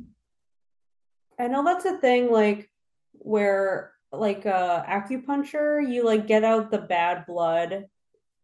I 1.39 1.49
know 1.49 1.65
that's 1.65 1.85
a 1.85 1.99
thing 1.99 2.31
like 2.31 2.71
where 3.13 3.93
like 4.13 4.47
uh 4.47 4.85
acupuncture, 4.85 5.87
you 5.87 6.05
like 6.05 6.27
get 6.27 6.45
out 6.45 6.71
the 6.71 6.79
bad 6.79 7.27
blood 7.27 7.87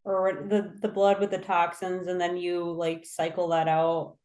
or 0.04 0.46
the 0.48 0.72
the 0.80 0.88
blood 0.88 1.20
with 1.20 1.30
the 1.30 1.38
toxins 1.38 2.08
and 2.08 2.20
then 2.20 2.36
you 2.36 2.64
like 2.64 3.06
cycle 3.06 3.48
that 3.48 3.68
out. 3.68 4.16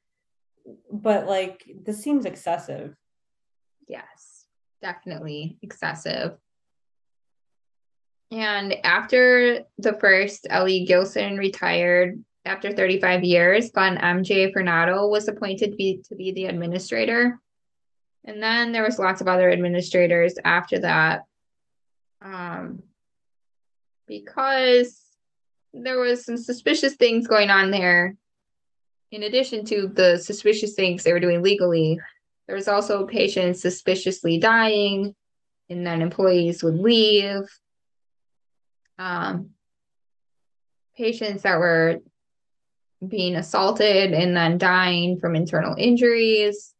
But 0.91 1.27
like 1.27 1.65
this 1.83 2.01
seems 2.01 2.25
excessive. 2.25 2.95
Yes, 3.87 4.45
definitely 4.81 5.57
excessive. 5.61 6.37
And 8.31 8.75
after 8.83 9.61
the 9.77 9.93
first 9.93 10.47
Ellie 10.49 10.85
Gilson 10.85 11.37
retired 11.37 12.23
after 12.43 12.71
35 12.71 13.23
years, 13.23 13.71
then 13.71 13.97
MJ 13.97 14.51
Fernando 14.51 15.07
was 15.07 15.27
appointed 15.27 15.71
to 15.71 15.77
be, 15.77 16.01
to 16.09 16.15
be 16.15 16.31
the 16.31 16.45
administrator. 16.45 17.39
And 18.25 18.41
then 18.41 18.71
there 18.71 18.83
was 18.83 18.99
lots 18.99 19.21
of 19.21 19.27
other 19.27 19.49
administrators 19.49 20.35
after 20.43 20.79
that. 20.79 21.25
Um, 22.21 22.81
because 24.07 24.99
there 25.73 25.99
was 25.99 26.25
some 26.25 26.37
suspicious 26.37 26.95
things 26.95 27.27
going 27.27 27.49
on 27.49 27.71
there. 27.71 28.15
In 29.11 29.23
addition 29.23 29.65
to 29.65 29.87
the 29.87 30.17
suspicious 30.17 30.73
things 30.73 31.03
they 31.03 31.13
were 31.13 31.19
doing 31.19 31.41
legally, 31.41 31.99
there 32.47 32.55
was 32.55 32.67
also 32.67 33.05
patients 33.05 33.61
suspiciously 33.61 34.39
dying, 34.39 35.15
and 35.69 35.85
then 35.85 36.01
employees 36.01 36.63
would 36.63 36.79
leave. 36.79 37.43
Um, 38.97 39.51
patients 40.97 41.43
that 41.43 41.59
were 41.59 41.99
being 43.05 43.35
assaulted 43.35 44.13
and 44.13 44.35
then 44.35 44.57
dying 44.57 45.19
from 45.19 45.35
internal 45.35 45.75
injuries. 45.77 46.74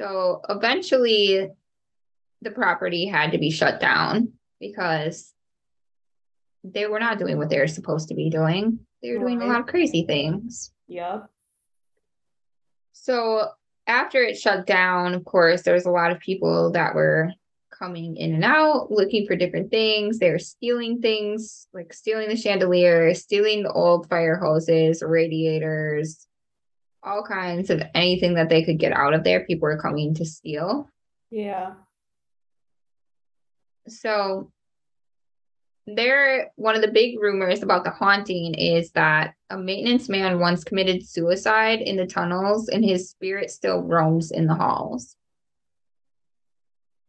So 0.00 0.40
eventually, 0.48 1.50
the 2.40 2.50
property 2.50 3.04
had 3.04 3.32
to 3.32 3.38
be 3.38 3.50
shut 3.50 3.80
down 3.80 4.32
because 4.58 5.34
they 6.64 6.86
were 6.86 7.00
not 7.00 7.18
doing 7.18 7.36
what 7.36 7.50
they 7.50 7.58
were 7.58 7.66
supposed 7.66 8.08
to 8.08 8.14
be 8.14 8.30
doing. 8.30 8.80
They 9.02 9.12
were 9.12 9.18
doing 9.18 9.42
a 9.42 9.46
lot 9.46 9.60
of 9.60 9.66
crazy 9.66 10.04
things. 10.06 10.72
Yep. 10.88 11.28
So 12.92 13.48
after 13.86 14.22
it 14.22 14.38
shut 14.38 14.66
down, 14.66 15.12
of 15.12 15.26
course, 15.26 15.62
there 15.62 15.74
was 15.74 15.86
a 15.86 15.90
lot 15.90 16.12
of 16.12 16.20
people 16.20 16.72
that 16.72 16.94
were 16.94 17.32
coming 17.70 18.16
in 18.16 18.34
and 18.34 18.44
out 18.44 18.90
looking 18.90 19.26
for 19.26 19.36
different 19.36 19.70
things. 19.70 20.18
They 20.18 20.30
were 20.30 20.38
stealing 20.38 21.02
things, 21.02 21.66
like 21.74 21.92
stealing 21.92 22.28
the 22.30 22.36
chandelier, 22.36 23.12
stealing 23.14 23.64
the 23.64 23.72
old 23.72 24.08
fire 24.08 24.36
hoses, 24.36 25.02
radiators, 25.06 26.26
all 27.02 27.22
kinds 27.22 27.70
of 27.70 27.82
anything 27.94 28.34
that 28.34 28.48
they 28.48 28.62
could 28.62 28.78
get 28.78 28.92
out 28.92 29.14
of 29.14 29.24
there. 29.24 29.44
People 29.44 29.68
were 29.68 29.80
coming 29.80 30.14
to 30.14 30.24
steal. 30.24 30.88
Yeah. 31.30 31.74
So 33.88 34.52
there 35.86 36.50
one 36.56 36.76
of 36.76 36.82
the 36.82 36.90
big 36.90 37.18
rumors 37.18 37.62
about 37.62 37.84
the 37.84 37.90
haunting 37.90 38.54
is 38.54 38.90
that 38.92 39.34
a 39.48 39.56
maintenance 39.56 40.08
man 40.08 40.38
once 40.38 40.62
committed 40.62 41.06
suicide 41.06 41.80
in 41.80 41.96
the 41.96 42.06
tunnels 42.06 42.68
and 42.68 42.84
his 42.84 43.10
spirit 43.10 43.50
still 43.50 43.82
roams 43.82 44.30
in 44.30 44.46
the 44.46 44.54
halls. 44.54 45.16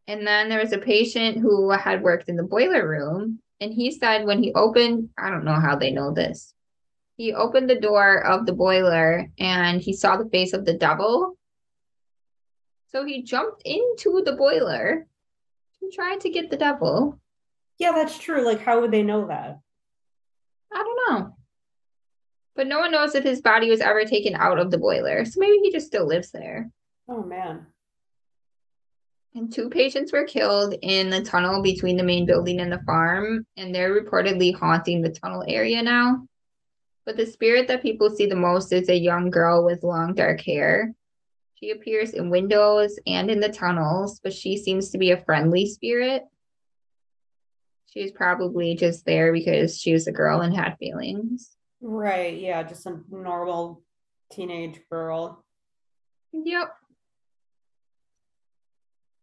And 0.08 0.26
then 0.26 0.48
there 0.48 0.60
was 0.60 0.72
a 0.72 0.78
patient 0.78 1.38
who 1.38 1.70
had 1.70 2.02
worked 2.02 2.28
in 2.28 2.36
the 2.36 2.42
boiler 2.42 2.88
room 2.88 3.38
and 3.60 3.72
he 3.72 3.92
said 3.92 4.24
when 4.24 4.42
he 4.42 4.52
opened, 4.54 5.10
I 5.16 5.30
don't 5.30 5.44
know 5.44 5.60
how 5.60 5.76
they 5.76 5.92
know 5.92 6.12
this. 6.12 6.52
He 7.22 7.32
opened 7.32 7.70
the 7.70 7.78
door 7.78 8.26
of 8.26 8.46
the 8.46 8.52
boiler 8.52 9.28
and 9.38 9.80
he 9.80 9.92
saw 9.92 10.16
the 10.16 10.28
face 10.30 10.52
of 10.52 10.64
the 10.64 10.74
devil. 10.74 11.38
So 12.88 13.04
he 13.04 13.22
jumped 13.22 13.62
into 13.64 14.24
the 14.24 14.32
boiler 14.32 15.06
to 15.78 15.90
try 15.94 16.16
to 16.16 16.30
get 16.30 16.50
the 16.50 16.56
devil. 16.56 17.20
Yeah, 17.78 17.92
that's 17.92 18.18
true. 18.18 18.44
Like 18.44 18.60
how 18.60 18.80
would 18.80 18.90
they 18.90 19.04
know 19.04 19.28
that? 19.28 19.60
I 20.72 20.78
don't 20.78 20.98
know. 21.14 21.36
But 22.56 22.66
no 22.66 22.80
one 22.80 22.90
knows 22.90 23.14
if 23.14 23.22
his 23.22 23.40
body 23.40 23.70
was 23.70 23.80
ever 23.80 24.04
taken 24.04 24.34
out 24.34 24.58
of 24.58 24.72
the 24.72 24.78
boiler. 24.78 25.24
So 25.24 25.38
maybe 25.38 25.58
he 25.62 25.70
just 25.70 25.86
still 25.86 26.08
lives 26.08 26.32
there. 26.32 26.72
Oh 27.08 27.22
man. 27.22 27.66
And 29.36 29.52
two 29.52 29.70
patients 29.70 30.12
were 30.12 30.24
killed 30.24 30.74
in 30.82 31.08
the 31.08 31.22
tunnel 31.22 31.62
between 31.62 31.96
the 31.96 32.02
main 32.02 32.26
building 32.26 32.58
and 32.58 32.72
the 32.72 32.82
farm, 32.84 33.46
and 33.56 33.72
they're 33.72 33.94
reportedly 33.94 34.52
haunting 34.52 35.02
the 35.02 35.10
tunnel 35.10 35.44
area 35.46 35.80
now. 35.84 36.26
But 37.04 37.16
the 37.16 37.26
spirit 37.26 37.68
that 37.68 37.82
people 37.82 38.10
see 38.10 38.26
the 38.26 38.36
most 38.36 38.72
is 38.72 38.88
a 38.88 38.96
young 38.96 39.30
girl 39.30 39.64
with 39.64 39.82
long 39.82 40.14
dark 40.14 40.40
hair. 40.40 40.94
She 41.54 41.70
appears 41.70 42.10
in 42.10 42.30
windows 42.30 42.98
and 43.06 43.30
in 43.30 43.40
the 43.40 43.48
tunnels, 43.48 44.20
but 44.22 44.32
she 44.32 44.56
seems 44.56 44.90
to 44.90 44.98
be 44.98 45.10
a 45.10 45.24
friendly 45.24 45.66
spirit. 45.66 46.24
She's 47.92 48.10
probably 48.10 48.74
just 48.74 49.04
there 49.04 49.32
because 49.32 49.78
she 49.78 49.92
was 49.92 50.06
a 50.06 50.12
girl 50.12 50.40
and 50.40 50.54
had 50.54 50.76
feelings. 50.78 51.56
Right. 51.80 52.38
Yeah, 52.38 52.62
just 52.62 52.86
a 52.86 53.00
normal 53.10 53.82
teenage 54.32 54.80
girl. 54.90 55.44
Yep. 56.32 56.72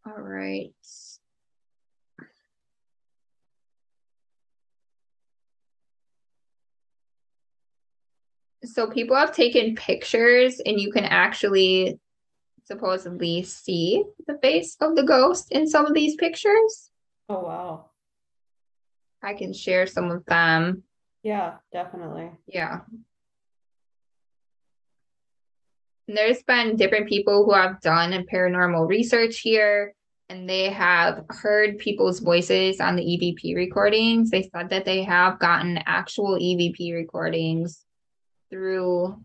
All 0.05 0.21
right. 0.21 0.73
So 8.63 8.89
people 8.89 9.15
have 9.15 9.33
taken 9.33 9.75
pictures 9.75 10.59
and 10.65 10.79
you 10.79 10.91
can 10.91 11.05
actually 11.05 11.99
supposedly 12.65 13.43
see 13.43 14.03
the 14.27 14.37
face 14.41 14.75
of 14.81 14.95
the 14.95 15.03
ghost 15.03 15.51
in 15.51 15.67
some 15.67 15.85
of 15.85 15.93
these 15.93 16.15
pictures. 16.15 16.91
Oh 17.29 17.41
wow. 17.41 17.85
I 19.23 19.33
can 19.33 19.53
share 19.53 19.87
some 19.87 20.11
of 20.11 20.25
them. 20.25 20.83
Yeah, 21.23 21.55
definitely. 21.71 22.31
Yeah. 22.47 22.81
And 26.07 26.17
There's 26.17 26.41
been 26.43 26.75
different 26.75 27.07
people 27.07 27.45
who 27.45 27.53
have 27.53 27.81
done 27.81 28.11
paranormal 28.31 28.87
research 28.87 29.39
here, 29.39 29.93
and 30.29 30.49
they 30.49 30.69
have 30.69 31.25
heard 31.29 31.77
people's 31.77 32.19
voices 32.19 32.79
on 32.79 32.95
the 32.95 33.03
EVP 33.03 33.55
recordings. 33.55 34.29
They 34.29 34.43
said 34.43 34.69
that 34.69 34.85
they 34.85 35.03
have 35.03 35.39
gotten 35.39 35.79
actual 35.85 36.37
EVP 36.39 36.93
recordings 36.93 37.85
through 38.49 39.23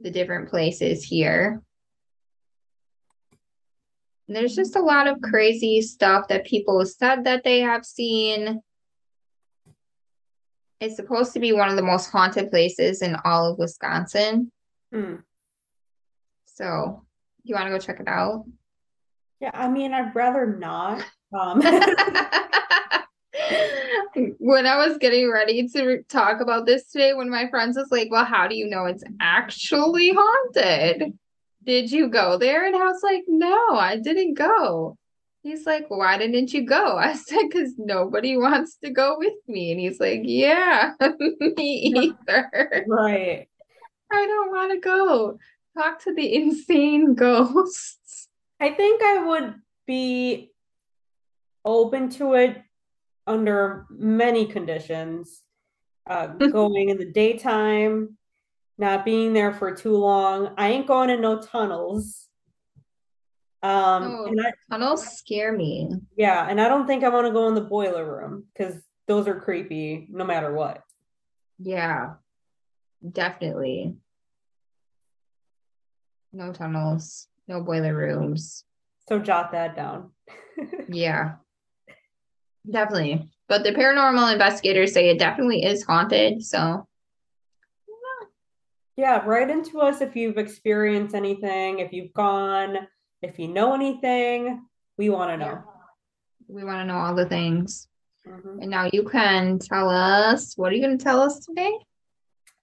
the 0.00 0.10
different 0.10 0.48
places 0.48 1.04
here. 1.04 1.62
There's 4.28 4.54
just 4.54 4.76
a 4.76 4.82
lot 4.82 5.06
of 5.06 5.22
crazy 5.22 5.80
stuff 5.80 6.28
that 6.28 6.44
people 6.44 6.84
said 6.84 7.24
that 7.24 7.44
they 7.44 7.60
have 7.60 7.84
seen. 7.84 8.60
It's 10.80 10.96
supposed 10.96 11.32
to 11.32 11.40
be 11.40 11.52
one 11.52 11.70
of 11.70 11.76
the 11.76 11.82
most 11.82 12.10
haunted 12.10 12.50
places 12.50 13.00
in 13.00 13.16
all 13.24 13.50
of 13.50 13.58
Wisconsin. 13.58 14.52
Hmm. 14.92 15.16
So, 16.44 17.04
you 17.42 17.54
want 17.54 17.66
to 17.66 17.70
go 17.70 17.78
check 17.78 18.00
it 18.00 18.08
out? 18.08 18.44
Yeah, 19.40 19.50
I 19.54 19.68
mean, 19.68 19.94
I'd 19.94 20.14
rather 20.14 20.44
not. 20.46 21.04
Um, 21.32 21.62
when 24.38 24.66
I 24.66 24.86
was 24.86 24.98
getting 24.98 25.30
ready 25.30 25.68
to 25.68 26.02
talk 26.08 26.40
about 26.40 26.66
this 26.66 26.90
today, 26.90 27.14
one 27.14 27.26
of 27.26 27.32
my 27.32 27.48
friends 27.48 27.76
was 27.76 27.88
like, 27.90 28.08
Well, 28.10 28.24
how 28.24 28.48
do 28.48 28.54
you 28.56 28.68
know 28.68 28.86
it's 28.86 29.04
actually 29.20 30.10
haunted? 30.14 31.18
Did 31.64 31.90
you 31.90 32.08
go 32.08 32.38
there? 32.38 32.66
And 32.66 32.74
I 32.74 32.84
was 32.84 33.02
like, 33.02 33.24
No, 33.28 33.70
I 33.72 33.96
didn't 33.96 34.34
go. 34.34 34.96
He's 35.42 35.66
like, 35.66 35.86
Why 35.88 36.18
didn't 36.18 36.52
you 36.52 36.64
go? 36.66 36.96
I 36.98 37.14
said, 37.14 37.42
Because 37.50 37.74
nobody 37.78 38.36
wants 38.36 38.76
to 38.84 38.90
go 38.90 39.16
with 39.18 39.34
me. 39.46 39.72
And 39.72 39.80
he's 39.80 40.00
like, 40.00 40.20
Yeah, 40.24 40.92
me 41.56 42.14
either. 42.26 42.84
right. 42.86 43.48
I 44.10 44.26
don't 44.26 44.50
want 44.50 44.72
to 44.72 44.80
go. 44.80 45.38
Talk 45.76 46.02
to 46.04 46.14
the 46.14 46.34
insane 46.34 47.14
ghosts. 47.14 48.28
I 48.60 48.70
think 48.70 49.02
I 49.02 49.24
would 49.26 49.54
be 49.86 50.50
open 51.64 52.08
to 52.10 52.34
it 52.34 52.62
under 53.28 53.86
many 53.90 54.46
conditions. 54.46 55.42
Uh, 56.08 56.26
going 56.52 56.88
in 56.88 56.96
the 56.96 57.04
daytime, 57.12 58.16
not 58.78 59.04
being 59.04 59.34
there 59.34 59.52
for 59.52 59.74
too 59.74 59.94
long. 59.96 60.54
I 60.56 60.68
ain't 60.70 60.86
going 60.86 61.10
in 61.10 61.20
no 61.20 61.40
tunnels. 61.40 62.28
Um, 63.62 64.04
Oh. 64.04 64.24
and 64.26 64.40
I, 64.40 64.52
Tunnels 64.70 65.06
scare 65.18 65.52
me. 65.52 65.90
yeah, 66.16 66.46
and 66.48 66.60
I 66.60 66.68
don't 66.68 66.86
think 66.86 67.04
I 67.04 67.08
want 67.10 67.26
to 67.26 67.32
go 67.32 67.48
in 67.48 67.54
the 67.54 67.60
boiler 67.60 68.04
room 68.10 68.44
because 68.52 68.80
those 69.06 69.26
are 69.28 69.38
creepy 69.40 70.06
no 70.10 70.24
matter 70.24 70.54
what. 70.54 70.82
Yeah, 71.58 72.14
definitely. 73.12 73.96
No 76.32 76.52
tunnels. 76.52 77.26
No 77.48 77.62
boiler 77.62 77.94
rooms. 77.94 78.64
So 79.08 79.18
jot 79.18 79.52
that 79.52 79.76
down. 79.76 80.10
Yeah. 80.90 81.34
Definitely. 82.70 83.30
But 83.48 83.62
the 83.64 83.70
paranormal 83.72 84.32
investigators 84.32 84.92
say 84.92 85.08
it 85.08 85.18
definitely 85.18 85.64
is 85.64 85.84
haunted. 85.84 86.42
So 86.42 86.86
Yeah, 88.96 89.24
write 89.24 89.48
into 89.48 89.80
us 89.80 90.00
if 90.00 90.16
you've 90.16 90.38
experienced 90.38 91.14
anything, 91.14 91.78
if 91.78 91.92
you've 91.92 92.12
gone, 92.14 92.88
if 93.22 93.38
you 93.38 93.46
know 93.46 93.72
anything. 93.72 94.66
We 94.96 95.08
want 95.08 95.30
to 95.30 95.36
know. 95.36 95.62
we 96.48 96.64
want 96.64 96.78
to 96.80 96.84
know 96.86 96.98
all 96.98 97.14
the 97.14 97.26
things. 97.28 97.88
Mhm. 98.26 98.62
And 98.62 98.70
now 98.70 98.88
you 98.92 99.04
can 99.04 99.58
tell 99.58 99.88
us 99.90 100.56
what 100.56 100.72
are 100.72 100.74
you 100.74 100.82
going 100.82 100.96
to 100.98 101.04
tell 101.04 101.20
us 101.20 101.44
today? 101.44 101.72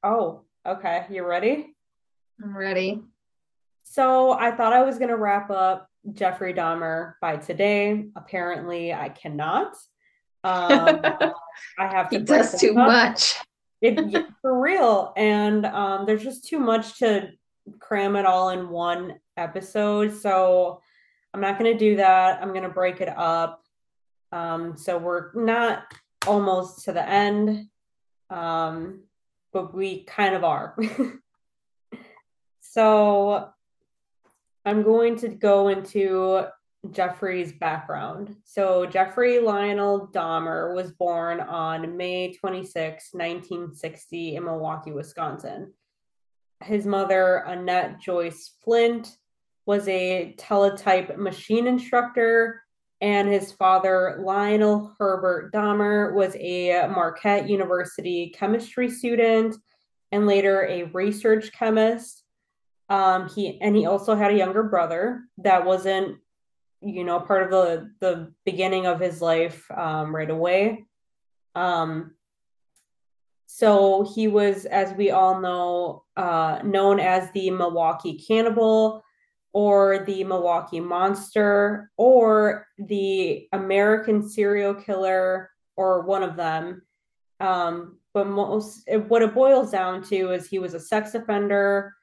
Oh, 0.04 0.42
okay. 0.66 1.06
You 1.10 1.26
ready? 1.26 1.76
I'm 2.44 2.58
ready. 2.58 3.02
So 3.84 4.32
I 4.32 4.52
thought 4.52 4.74
I 4.74 4.82
was 4.82 4.98
going 4.98 5.10
to 5.12 5.18
wrap 5.18 5.50
up 5.52 5.88
Jeffrey 6.14 6.54
Dahmer 6.54 7.14
by 7.22 7.38
today. 7.38 8.10
Apparently, 8.16 8.92
I 8.94 9.10
cannot. 9.10 9.76
Um, 10.46 11.00
I 11.80 11.88
have 11.88 12.10
to 12.10 12.20
He 12.20 12.24
does 12.24 12.60
too 12.60 12.72
up. 12.72 12.88
much. 12.88 13.36
It, 13.82 14.26
for 14.42 14.60
real. 14.62 15.14
And 15.18 15.66
um, 15.66 16.06
there's 16.06 16.24
just 16.24 16.48
too 16.48 16.60
much 16.60 17.00
to 17.00 17.30
cram 17.80 18.16
it 18.16 18.26
all 18.26 18.50
in 18.50 18.70
one 18.70 19.20
episode. 19.38 20.14
So 20.16 20.82
I'm 21.34 21.42
not 21.42 21.60
going 21.60 21.72
to 21.72 21.78
do 21.78 21.98
that. 21.98 22.42
I'm 22.42 22.50
going 22.50 22.64
to 22.64 22.70
break 22.70 23.02
it 23.02 23.10
up. 23.10 23.64
Um, 24.32 24.78
so 24.78 24.98
we're 24.98 25.34
not 25.34 25.84
almost 26.28 26.86
to 26.86 26.94
the 26.94 27.08
end, 27.08 27.68
um, 28.30 29.04
but 29.54 29.74
we 29.74 30.04
kind 30.04 30.36
of 30.36 30.44
are. 30.44 30.78
so 32.62 33.50
I'm 34.66 34.84
going 34.84 35.18
to 35.18 35.30
go 35.30 35.68
into 35.68 36.46
Jeffrey's 36.92 37.54
background. 37.54 38.36
So, 38.44 38.86
Jeffrey 38.86 39.40
Lionel 39.40 40.10
Dahmer 40.14 40.76
was 40.76 40.92
born 40.92 41.40
on 41.40 41.98
May 41.98 42.34
26, 42.34 43.10
1960, 43.14 44.36
in 44.36 44.44
Milwaukee, 44.44 44.92
Wisconsin. 44.92 45.74
His 46.64 46.86
mother, 46.86 47.44
Annette 47.48 48.00
Joyce 48.00 48.54
Flint, 48.64 49.18
was 49.66 49.88
a 49.88 50.34
teletype 50.38 51.18
machine 51.18 51.68
instructor, 51.68 52.62
and 53.02 53.28
his 53.28 53.52
father, 53.52 54.20
Lionel 54.24 54.96
Herbert 54.98 55.52
Dahmer, 55.54 56.14
was 56.14 56.36
a 56.36 56.88
Marquette 56.88 57.50
University 57.50 58.34
chemistry 58.36 58.90
student 58.90 59.56
and 60.12 60.28
later 60.28 60.66
a 60.68 60.84
research 60.84 61.52
chemist. 61.52 62.24
Um, 62.88 63.28
he 63.30 63.60
and 63.62 63.76
he 63.76 63.86
also 63.86 64.16
had 64.16 64.32
a 64.32 64.38
younger 64.38 64.64
brother 64.64 65.24
that 65.40 65.66
wasn't 65.66 66.20
you 66.86 67.04
know 67.04 67.20
part 67.20 67.44
of 67.44 67.50
the 67.50 67.92
the 68.00 68.32
beginning 68.46 68.86
of 68.86 69.00
his 69.00 69.22
life 69.22 69.70
um, 69.72 70.16
right 70.16 70.30
away. 70.30 70.86
Um, 71.56 72.12
so 73.48 74.04
he 74.16 74.28
was 74.28 74.66
as 74.66 74.94
we 74.94 75.12
all 75.12 75.42
know 75.42 76.04
uh, 76.16 76.60
known 76.64 77.00
as 77.00 77.32
the 77.32 77.50
milwaukee 77.50 78.20
cannibal 78.20 79.04
or 79.54 80.04
the 80.06 80.24
milwaukee 80.24 80.82
monster 80.82 81.90
or 81.98 82.68
the 82.78 83.48
american 83.54 84.28
serial 84.28 84.74
killer 84.74 85.50
or 85.76 86.02
one 86.02 86.24
of 86.24 86.36
them. 86.36 86.82
Um, 87.40 87.98
but 88.14 88.28
most 88.28 88.88
what 89.08 89.22
it 89.22 89.34
boils 89.34 89.72
down 89.72 90.04
to 90.04 90.32
is 90.32 90.48
he 90.48 90.60
was 90.60 90.74
a 90.74 90.80
sex 90.80 91.16
offender 91.16 91.94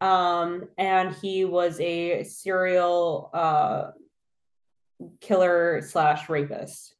um, 0.00 0.68
and 0.78 1.14
he 1.14 1.44
was 1.44 1.78
a 1.80 2.24
serial 2.24 3.30
uh, 3.32 3.90
killer 5.20 5.80
slash 5.82 6.28
rapist. 6.28 6.94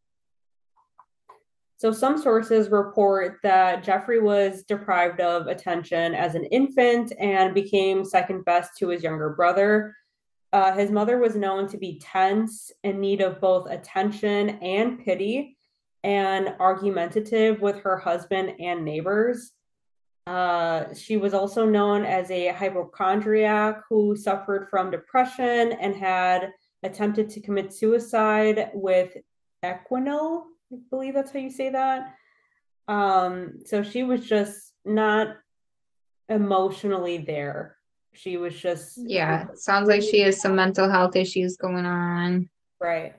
So 1.77 1.91
some 1.91 2.17
sources 2.17 2.71
report 2.71 3.39
that 3.43 3.83
Jeffrey 3.83 4.21
was 4.21 4.63
deprived 4.63 5.21
of 5.21 5.49
attention 5.49 6.15
as 6.15 6.37
an 6.37 6.45
infant 6.45 7.13
and 7.19 7.55
became 7.55 8.05
second 8.05 8.45
best 8.45 8.79
to 8.79 8.89
his 8.91 9.03
younger 9.03 9.31
brother. 9.31 9.97
Uh, 10.53 10.73
his 10.73 10.93
mother 10.93 11.19
was 11.19 11.35
known 11.35 11.67
to 11.67 11.79
be 11.79 11.99
tense, 11.99 12.71
in 12.85 13.01
need 13.01 13.21
of 13.21 13.41
both 13.41 13.69
attention 13.69 14.51
and 14.61 15.05
pity, 15.05 15.57
and 16.05 16.55
argumentative 16.61 17.61
with 17.61 17.81
her 17.81 17.99
husband 17.99 18.55
and 18.61 18.85
neighbors. 18.85 19.51
Uh, 20.27 20.85
she 20.95 21.17
was 21.17 21.35
also 21.35 21.67
known 21.67 22.05
as 22.05 22.31
a 22.31 22.49
hypochondriac 22.49 23.83
who 23.89 24.15
suffered 24.15 24.69
from 24.71 24.91
depression 24.91 25.73
and 25.73 25.97
had 25.97 26.53
attempted 26.83 27.31
to 27.31 27.41
commit 27.41 27.73
suicide 27.73 28.71
with 28.75 29.17
Equanil. 29.65 30.43
I 30.73 30.77
believe 30.91 31.15
that's 31.15 31.33
how 31.33 31.39
you 31.39 31.51
say 31.51 31.71
that. 31.71 32.15
Um, 32.89 33.61
so 33.65 33.83
she 33.83 34.03
was 34.03 34.27
just 34.27 34.73
not 34.85 35.37
emotionally 36.29 37.19
there. 37.19 37.77
She 38.15 38.37
was 38.37 38.59
just 38.59 38.99
Yeah. 38.99 39.47
Sounds 39.55 39.89
like 39.89 40.03
she 40.03 40.21
has 40.21 40.41
some 40.41 40.57
mental 40.57 40.91
health 40.91 41.17
issues 41.17 41.57
going 41.57 41.87
on. 41.87 42.51
Right. 42.81 43.15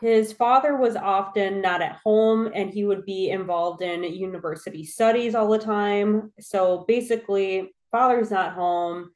His 0.00 0.32
father 0.32 0.76
was 0.76 0.96
often 0.96 1.62
not 1.62 1.80
at 1.80 2.00
home 2.04 2.50
and 2.54 2.68
he 2.68 2.84
would 2.84 3.06
be 3.06 3.30
involved 3.30 3.80
in 3.80 4.02
university 4.02 4.84
studies 4.84 5.34
all 5.34 5.48
the 5.48 5.58
time. 5.58 6.32
So 6.40 6.84
basically, 6.86 7.74
father's 7.90 8.30
not 8.30 8.52
home, 8.52 9.12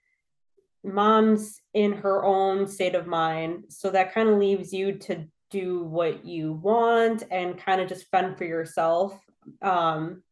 mom's 0.89 1.61
in 1.75 1.93
her 1.93 2.25
own 2.25 2.67
state 2.67 2.95
of 2.95 3.07
mind. 3.07 3.65
So 3.69 3.91
that 3.91 4.15
kind 4.15 4.29
of 4.29 4.39
leaves 4.39 4.73
you 4.73 4.99
to 4.99 5.27
do 5.51 5.85
what 5.85 6.25
you 6.25 6.55
want 6.55 7.25
and 7.31 7.59
kind 7.59 7.81
of 7.81 7.89
just 7.89 8.11
fend 8.11 8.37
for 8.37 8.45
yourself. 8.45 9.19
Um, 9.63 10.23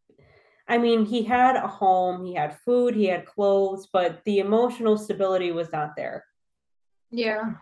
I 0.69 0.79
mean, 0.79 1.05
he 1.05 1.23
had 1.23 1.57
a 1.57 1.67
home, 1.67 2.25
he 2.25 2.35
had 2.35 2.59
food, 2.59 2.95
he 2.95 3.07
had 3.07 3.25
clothes, 3.25 3.89
but 3.93 4.21
the 4.25 4.41
emotional 4.41 4.99
stability 4.99 5.53
was 5.53 5.71
not 5.73 5.95
there 5.97 6.25
Yeah. 7.11 7.55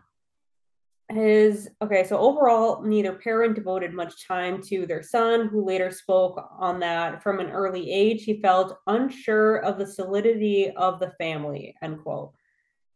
his 1.11 1.69
okay 1.83 2.03
so 2.03 2.17
overall 2.17 2.83
neither 2.83 3.13
parent 3.13 3.55
devoted 3.55 3.93
much 3.93 4.27
time 4.27 4.63
to 4.63 4.87
their 4.87 5.03
son 5.03 5.49
who 5.49 5.63
later 5.63 5.91
spoke 5.91 6.43
on 6.59 6.81
that 6.81 7.23
from 7.23 7.41
an 7.41 7.51
early 7.51 7.91
age 7.91 8.25
he 8.25 8.41
felt 8.41 8.79
unsure 8.87 9.57
of 9.59 9.79
the 9.79 9.87
solidity 9.87 10.71
of 10.71 10.99
the 11.01 11.13
family 11.19 11.75
end 11.83 12.01
quote 12.03 12.33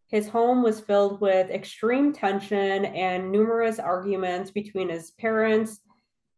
his 0.09 0.29
home 0.29 0.63
was 0.63 0.81
filled 0.81 1.21
with 1.21 1.51
extreme 1.51 2.13
tension 2.13 2.87
and 2.87 3.31
numerous 3.31 3.79
arguments 3.79 4.51
between 4.51 4.89
his 4.89 5.11
parents. 5.13 5.81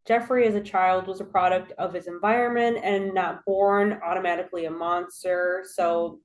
Jeffrey 0.06 0.46
as 0.46 0.56
a 0.56 0.60
child 0.60 1.06
was 1.06 1.20
a 1.20 1.24
product 1.24 1.72
of 1.78 1.94
his 1.94 2.08
environment 2.08 2.78
and 2.82 3.14
not 3.14 3.44
born 3.44 4.00
automatically 4.04 4.64
a 4.64 4.70
monster. 4.70 5.64
So 5.72 6.18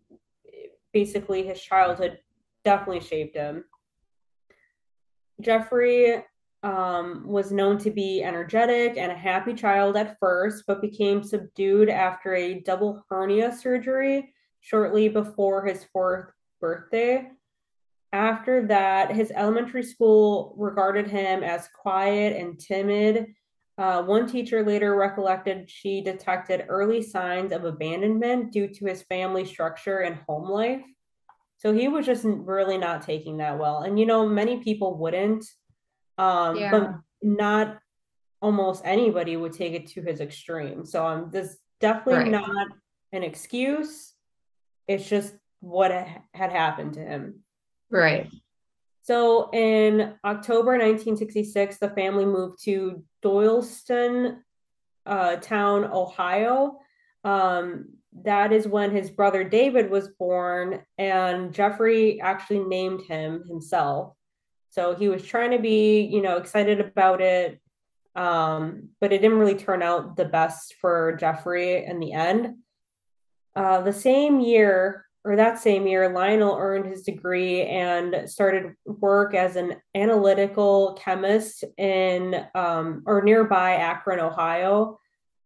basically 0.91 1.45
his 1.45 1.61
childhood 1.61 2.17
definitely 2.63 3.01
shaped 3.01 3.35
him. 3.35 3.65
Jeffrey 5.39 6.23
um, 6.63 7.27
was 7.27 7.51
known 7.51 7.77
to 7.77 7.91
be 7.91 8.23
energetic 8.23 8.97
and 8.97 9.11
a 9.11 9.15
happy 9.15 9.53
child 9.53 9.97
at 9.97 10.17
first, 10.19 10.63
but 10.65 10.81
became 10.81 11.21
subdued 11.21 11.89
after 11.89 12.33
a 12.33 12.61
double 12.61 13.05
hernia 13.07 13.55
surgery 13.55 14.33
shortly 14.61 15.09
before 15.09 15.63
his 15.63 15.83
fourth 15.93 16.31
birthday. 16.59 17.29
After 18.15 18.65
that, 18.67 19.13
his 19.13 19.29
elementary 19.35 19.83
school 19.83 20.55
regarded 20.57 21.05
him 21.05 21.43
as 21.43 21.67
quiet 21.67 22.33
and 22.37 22.57
timid. 22.57 23.33
Uh, 23.77 24.03
one 24.03 24.25
teacher 24.25 24.63
later 24.63 24.95
recollected 24.95 25.69
she 25.69 25.99
detected 25.99 26.63
early 26.69 27.01
signs 27.01 27.51
of 27.51 27.65
abandonment 27.65 28.53
due 28.53 28.69
to 28.69 28.85
his 28.85 29.01
family 29.01 29.43
structure 29.43 29.99
and 29.99 30.15
home 30.29 30.49
life. 30.49 30.81
So 31.57 31.73
he 31.73 31.89
was 31.89 32.05
just 32.05 32.23
really 32.23 32.77
not 32.77 33.01
taking 33.01 33.35
that 33.39 33.59
well. 33.59 33.79
And 33.81 33.99
you 33.99 34.05
know, 34.05 34.25
many 34.29 34.63
people 34.63 34.95
wouldn't. 34.97 35.43
Um, 36.17 36.55
Yeah. 36.55 36.71
but 36.71 36.95
not 37.21 37.79
almost 38.41 38.81
anybody 38.85 39.35
would 39.35 39.51
take 39.51 39.73
it 39.73 39.87
to 39.87 40.01
his 40.01 40.21
extreme. 40.21 40.85
So 40.85 41.05
um 41.05 41.31
this 41.31 41.57
definitely 41.81 42.31
Right. 42.31 42.31
not 42.31 42.67
an 43.11 43.23
excuse. 43.23 44.13
It's 44.87 45.09
just 45.09 45.35
what 45.59 45.91
had 45.91 46.51
happened 46.53 46.93
to 46.93 47.01
him. 47.01 47.41
Right. 47.89 48.29
So 49.03 49.51
in 49.51 50.15
October 50.23 50.71
1966, 50.71 51.77
the 51.77 51.89
family 51.89 52.25
moved 52.25 52.63
to 52.63 53.03
Doylestown 53.23 54.37
uh, 55.05 55.35
town, 55.37 55.85
Ohio. 55.85 56.79
Um, 57.23 57.89
that 58.23 58.51
is 58.51 58.67
when 58.67 58.91
his 58.91 59.09
brother 59.09 59.43
David 59.43 59.89
was 59.89 60.07
born, 60.07 60.81
and 60.97 61.53
Jeffrey 61.53 62.21
actually 62.21 62.59
named 62.59 63.01
him 63.01 63.43
himself. 63.47 64.13
So 64.69 64.95
he 64.95 65.07
was 65.07 65.23
trying 65.23 65.51
to 65.51 65.59
be, 65.59 66.01
you 66.01 66.21
know, 66.21 66.37
excited 66.37 66.79
about 66.79 67.21
it, 67.21 67.61
um, 68.15 68.89
but 68.99 69.13
it 69.13 69.21
didn't 69.21 69.39
really 69.39 69.55
turn 69.55 69.81
out 69.81 70.17
the 70.17 70.25
best 70.25 70.75
for 70.81 71.15
Jeffrey 71.19 71.85
in 71.85 71.99
the 71.99 72.13
end. 72.13 72.55
Uh, 73.55 73.81
the 73.81 73.93
same 73.93 74.39
year, 74.39 75.04
or 75.25 75.35
that 75.35 75.57
same 75.57 75.87
year, 75.87 76.07
Lionel 76.07 76.55
earned 76.55 76.85
his 76.85 77.01
degree 77.01 77.63
and 77.63 78.29
started 78.29 78.75
work 78.85 79.33
as 79.33 79.55
an 79.55 79.77
analytical 79.95 80.95
chemist 81.01 81.63
in 81.79 82.45
um, 82.53 83.01
or 83.07 83.23
nearby 83.23 83.71
Akron, 83.71 84.19
Ohio. 84.19 84.99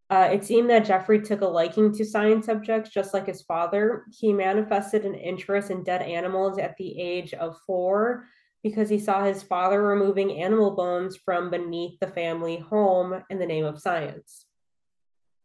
Uh, 0.10 0.28
it 0.34 0.44
seemed 0.44 0.70
that 0.70 0.86
Jeffrey 0.86 1.22
took 1.22 1.40
a 1.40 1.48
liking 1.48 1.94
to 1.94 2.04
science 2.04 2.48
subjects 2.48 2.90
just 2.90 3.14
like 3.14 3.26
his 3.26 3.44
father. 3.44 4.04
He 4.12 4.34
manifested 4.34 5.06
an 5.06 5.16
interest 5.16 5.72
in 5.72 5.84
dead 5.86 6.02
animals 6.02 6.60
at 6.60 6.76
the 6.76 7.00
age 7.00 7.34
of 7.34 7.58
four 7.66 8.26
because 8.62 8.90
he 8.90 9.00
saw 9.00 9.24
his 9.24 9.44
father 9.44 9.82
removing 9.82 10.42
animal 10.42 10.72
bones 10.72 11.16
from 11.16 11.50
beneath 11.50 11.98
the 12.02 12.08
family 12.08 12.58
home 12.58 13.24
in 13.30 13.40
the 13.40 13.46
name 13.46 13.64
of 13.64 13.80
science. 13.80 14.46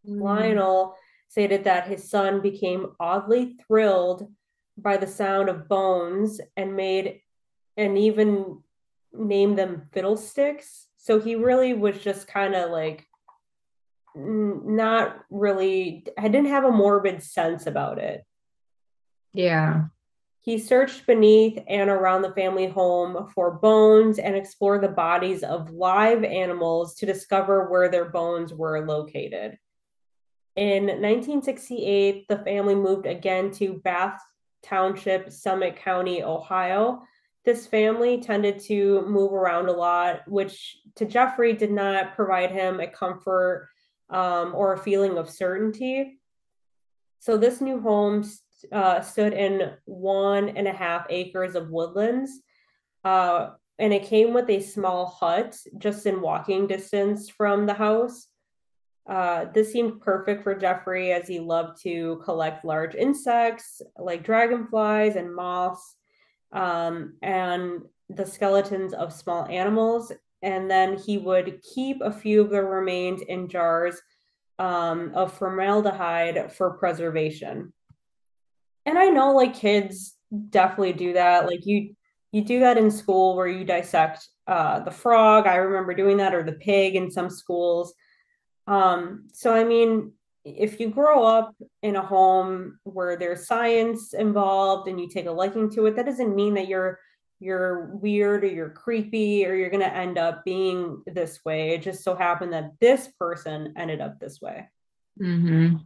Mm. 0.08 0.20
Lionel 0.20 0.96
stated 1.28 1.64
that 1.64 1.88
his 1.88 2.08
son 2.08 2.40
became 2.40 2.92
oddly 3.00 3.56
thrilled 3.66 4.30
by 4.76 4.96
the 4.96 5.06
sound 5.06 5.48
of 5.48 5.68
bones 5.68 6.40
and 6.56 6.76
made 6.76 7.20
and 7.76 7.98
even 7.98 8.62
named 9.12 9.58
them 9.58 9.88
fiddlesticks. 9.92 10.86
So 10.96 11.20
he 11.20 11.34
really 11.34 11.74
was 11.74 11.98
just 11.98 12.26
kind 12.26 12.54
of 12.54 12.70
like 12.70 13.06
not 14.14 15.18
really 15.30 16.06
I 16.16 16.28
didn't 16.28 16.48
have 16.48 16.64
a 16.64 16.70
morbid 16.70 17.22
sense 17.22 17.66
about 17.66 17.98
it. 17.98 18.24
Yeah. 19.32 19.86
He 20.40 20.58
searched 20.58 21.06
beneath 21.06 21.58
and 21.66 21.88
around 21.88 22.22
the 22.22 22.34
family 22.34 22.66
home 22.66 23.30
for 23.34 23.52
bones 23.52 24.18
and 24.18 24.36
explored 24.36 24.82
the 24.82 24.88
bodies 24.88 25.42
of 25.42 25.70
live 25.70 26.22
animals 26.22 26.94
to 26.96 27.06
discover 27.06 27.70
where 27.70 27.88
their 27.88 28.10
bones 28.10 28.52
were 28.52 28.86
located. 28.86 29.58
In 30.56 30.84
1968, 30.86 32.28
the 32.28 32.38
family 32.38 32.74
moved 32.74 33.06
again 33.06 33.50
to 33.52 33.80
Bath 33.82 34.20
Township, 34.62 35.32
Summit 35.32 35.76
County, 35.76 36.22
Ohio. 36.22 37.02
This 37.44 37.66
family 37.66 38.20
tended 38.20 38.60
to 38.60 39.04
move 39.06 39.32
around 39.32 39.68
a 39.68 39.72
lot, 39.72 40.26
which 40.28 40.78
to 40.94 41.04
Jeffrey 41.04 41.54
did 41.54 41.72
not 41.72 42.14
provide 42.14 42.52
him 42.52 42.80
a 42.80 42.86
comfort 42.86 43.68
um, 44.10 44.54
or 44.54 44.72
a 44.72 44.78
feeling 44.78 45.18
of 45.18 45.28
certainty. 45.28 46.18
So 47.18 47.36
this 47.36 47.60
new 47.60 47.80
home 47.80 48.24
uh, 48.70 49.00
stood 49.00 49.32
in 49.32 49.72
one 49.84 50.50
and 50.50 50.68
a 50.68 50.72
half 50.72 51.06
acres 51.10 51.54
of 51.54 51.70
woodlands. 51.70 52.30
Uh, 53.02 53.50
and 53.78 53.92
it 53.92 54.04
came 54.04 54.32
with 54.32 54.48
a 54.48 54.60
small 54.60 55.06
hut 55.06 55.56
just 55.78 56.06
in 56.06 56.20
walking 56.20 56.66
distance 56.66 57.28
from 57.28 57.66
the 57.66 57.74
house. 57.74 58.28
Uh, 59.06 59.46
this 59.52 59.70
seemed 59.70 60.00
perfect 60.00 60.42
for 60.42 60.54
Jeffrey 60.54 61.12
as 61.12 61.28
he 61.28 61.38
loved 61.38 61.80
to 61.82 62.20
collect 62.24 62.64
large 62.64 62.94
insects 62.94 63.82
like 63.98 64.24
dragonflies 64.24 65.16
and 65.16 65.34
moths 65.34 65.96
um, 66.52 67.14
and 67.20 67.82
the 68.08 68.24
skeletons 68.24 68.94
of 68.94 69.12
small 69.12 69.44
animals. 69.46 70.10
And 70.40 70.70
then 70.70 70.96
he 70.96 71.18
would 71.18 71.60
keep 71.62 72.00
a 72.00 72.12
few 72.12 72.40
of 72.40 72.50
the 72.50 72.62
remains 72.62 73.22
in 73.22 73.48
jars 73.48 74.00
um, 74.58 75.12
of 75.14 75.36
formaldehyde 75.36 76.52
for 76.52 76.78
preservation. 76.78 77.72
And 78.86 78.98
I 78.98 79.06
know 79.06 79.34
like 79.34 79.54
kids 79.54 80.16
definitely 80.50 80.92
do 80.94 81.14
that. 81.14 81.46
Like 81.46 81.66
you 81.66 81.94
you 82.32 82.42
do 82.42 82.60
that 82.60 82.78
in 82.78 82.90
school 82.90 83.36
where 83.36 83.46
you 83.46 83.64
dissect 83.64 84.28
uh, 84.48 84.80
the 84.80 84.90
frog. 84.90 85.46
I 85.46 85.56
remember 85.56 85.94
doing 85.94 86.16
that 86.16 86.34
or 86.34 86.42
the 86.42 86.52
pig 86.52 86.96
in 86.96 87.10
some 87.10 87.30
schools 87.30 87.94
um, 88.66 89.28
so, 89.32 89.54
I 89.54 89.64
mean, 89.64 90.12
if 90.44 90.78
you 90.78 90.90
grow 90.90 91.24
up 91.24 91.54
in 91.82 91.96
a 91.96 92.02
home 92.02 92.78
where 92.84 93.16
there's 93.16 93.46
science 93.46 94.12
involved 94.12 94.88
and 94.88 95.00
you 95.00 95.08
take 95.08 95.26
a 95.26 95.30
liking 95.30 95.70
to 95.70 95.86
it, 95.86 95.96
that 95.96 96.06
doesn't 96.06 96.34
mean 96.34 96.54
that 96.54 96.68
you're 96.68 96.98
you're 97.40 97.86
weird 97.96 98.44
or 98.44 98.46
you're 98.46 98.70
creepy 98.70 99.44
or 99.44 99.54
you're 99.54 99.68
going 99.68 99.80
to 99.80 99.94
end 99.94 100.16
up 100.16 100.44
being 100.44 101.02
this 101.06 101.40
way. 101.44 101.70
It 101.70 101.82
just 101.82 102.02
so 102.02 102.14
happened 102.14 102.52
that 102.52 102.70
this 102.80 103.08
person 103.18 103.74
ended 103.76 104.00
up 104.00 104.18
this 104.18 104.40
way. 104.40 104.68
Mm-hmm. 105.20 105.76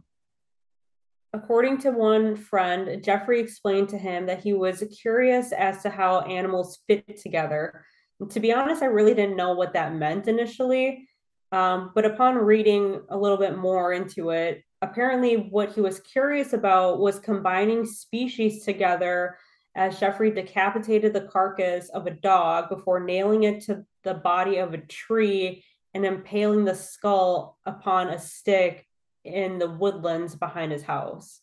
According 1.33 1.79
to 1.79 1.91
one 1.91 2.37
friend, 2.37 3.03
Jeffrey 3.03 3.41
explained 3.41 3.89
to 3.89 3.97
him 3.97 4.27
that 4.27 4.41
he 4.41 4.53
was 4.53 4.83
curious 5.01 5.51
as 5.51 5.81
to 5.83 5.89
how 5.89 6.21
animals 6.21 6.79
fit 6.87 7.17
together. 7.17 7.83
And 8.19 8.31
to 8.31 8.39
be 8.39 8.53
honest, 8.53 8.81
I 8.81 8.85
really 8.85 9.13
didn't 9.13 9.35
know 9.35 9.53
what 9.53 9.73
that 9.73 9.95
meant 9.95 10.27
initially. 10.27 11.08
Um, 11.51 11.91
but 11.95 12.05
upon 12.05 12.35
reading 12.35 13.01
a 13.09 13.17
little 13.17 13.37
bit 13.37 13.57
more 13.57 13.93
into 13.93 14.29
it, 14.29 14.63
apparently 14.81 15.35
what 15.35 15.73
he 15.73 15.81
was 15.81 15.99
curious 15.99 16.53
about 16.53 16.99
was 16.99 17.19
combining 17.19 17.85
species 17.85 18.63
together 18.63 19.37
as 19.75 19.99
Jeffrey 19.99 20.31
decapitated 20.31 21.13
the 21.13 21.21
carcass 21.21 21.89
of 21.89 22.07
a 22.07 22.11
dog 22.11 22.69
before 22.69 22.99
nailing 22.99 23.43
it 23.43 23.61
to 23.61 23.85
the 24.03 24.13
body 24.13 24.57
of 24.57 24.73
a 24.73 24.77
tree 24.77 25.63
and 25.93 26.05
impaling 26.05 26.65
the 26.65 26.75
skull 26.75 27.57
upon 27.65 28.09
a 28.09 28.19
stick 28.19 28.85
in 29.23 29.57
the 29.57 29.69
woodlands 29.69 30.35
behind 30.35 30.71
his 30.71 30.83
house. 30.83 31.41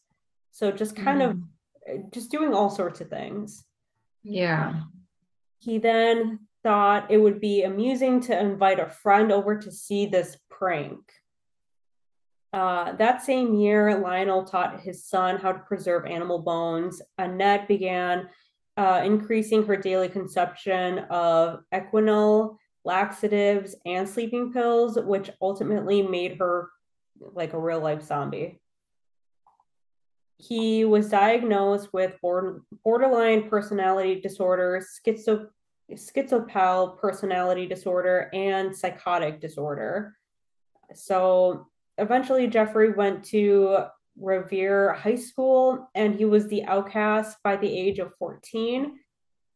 So 0.50 0.70
just 0.70 0.96
kind 0.96 1.20
mm. 1.20 1.42
of 1.88 2.12
just 2.12 2.30
doing 2.30 2.54
all 2.54 2.70
sorts 2.70 3.00
of 3.00 3.08
things. 3.08 3.64
Yeah. 4.22 4.82
He 5.58 5.78
then 5.78 6.45
thought 6.66 7.12
it 7.12 7.18
would 7.18 7.40
be 7.40 7.62
amusing 7.62 8.20
to 8.20 8.36
invite 8.36 8.80
a 8.80 8.88
friend 8.88 9.30
over 9.30 9.56
to 9.56 9.70
see 9.70 10.04
this 10.04 10.36
prank. 10.50 10.98
Uh, 12.52 12.90
that 12.94 13.22
same 13.22 13.54
year, 13.54 13.96
Lionel 14.00 14.42
taught 14.42 14.80
his 14.80 15.04
son 15.04 15.36
how 15.36 15.52
to 15.52 15.60
preserve 15.60 16.06
animal 16.06 16.40
bones. 16.40 17.00
Annette 17.18 17.68
began 17.68 18.28
uh, 18.76 19.00
increasing 19.04 19.64
her 19.64 19.76
daily 19.76 20.08
consumption 20.08 20.98
of 21.08 21.60
Equanil, 21.72 22.56
laxatives, 22.84 23.76
and 23.86 24.08
sleeping 24.08 24.52
pills, 24.52 24.98
which 24.98 25.30
ultimately 25.40 26.02
made 26.02 26.36
her 26.40 26.68
like 27.20 27.52
a 27.52 27.60
real 27.60 27.78
life 27.78 28.02
zombie. 28.02 28.60
He 30.38 30.84
was 30.84 31.10
diagnosed 31.10 31.92
with 31.92 32.14
borderline 32.20 33.48
personality 33.48 34.20
disorder, 34.20 34.84
schizo- 35.06 35.46
schizotypal 35.92 36.98
personality 36.98 37.66
disorder 37.66 38.30
and 38.32 38.74
psychotic 38.74 39.40
disorder. 39.40 40.16
So 40.94 41.66
eventually, 41.98 42.46
Jeffrey 42.48 42.92
went 42.92 43.24
to 43.26 43.86
Revere 44.18 44.94
High 44.94 45.16
School 45.16 45.88
and 45.94 46.14
he 46.14 46.24
was 46.24 46.48
the 46.48 46.64
outcast 46.64 47.38
by 47.42 47.56
the 47.56 47.68
age 47.68 47.98
of 47.98 48.14
14. 48.18 48.98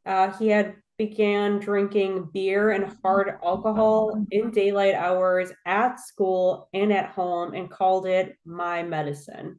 Uh, 0.07 0.33
he 0.33 0.49
had 0.49 0.77
began 0.99 1.59
drinking 1.59 2.29
beer 2.33 2.73
and 2.73 2.95
hard 3.03 3.38
alcohol 3.43 4.23
in 4.31 4.51
daylight 4.51 4.95
hours 4.95 5.51
at 5.64 5.99
school 5.99 6.69
and 6.75 6.93
at 6.93 7.09
home 7.11 7.55
and 7.55 7.71
called 7.71 8.07
it 8.07 8.37
my 8.45 8.83
medicine 8.83 9.59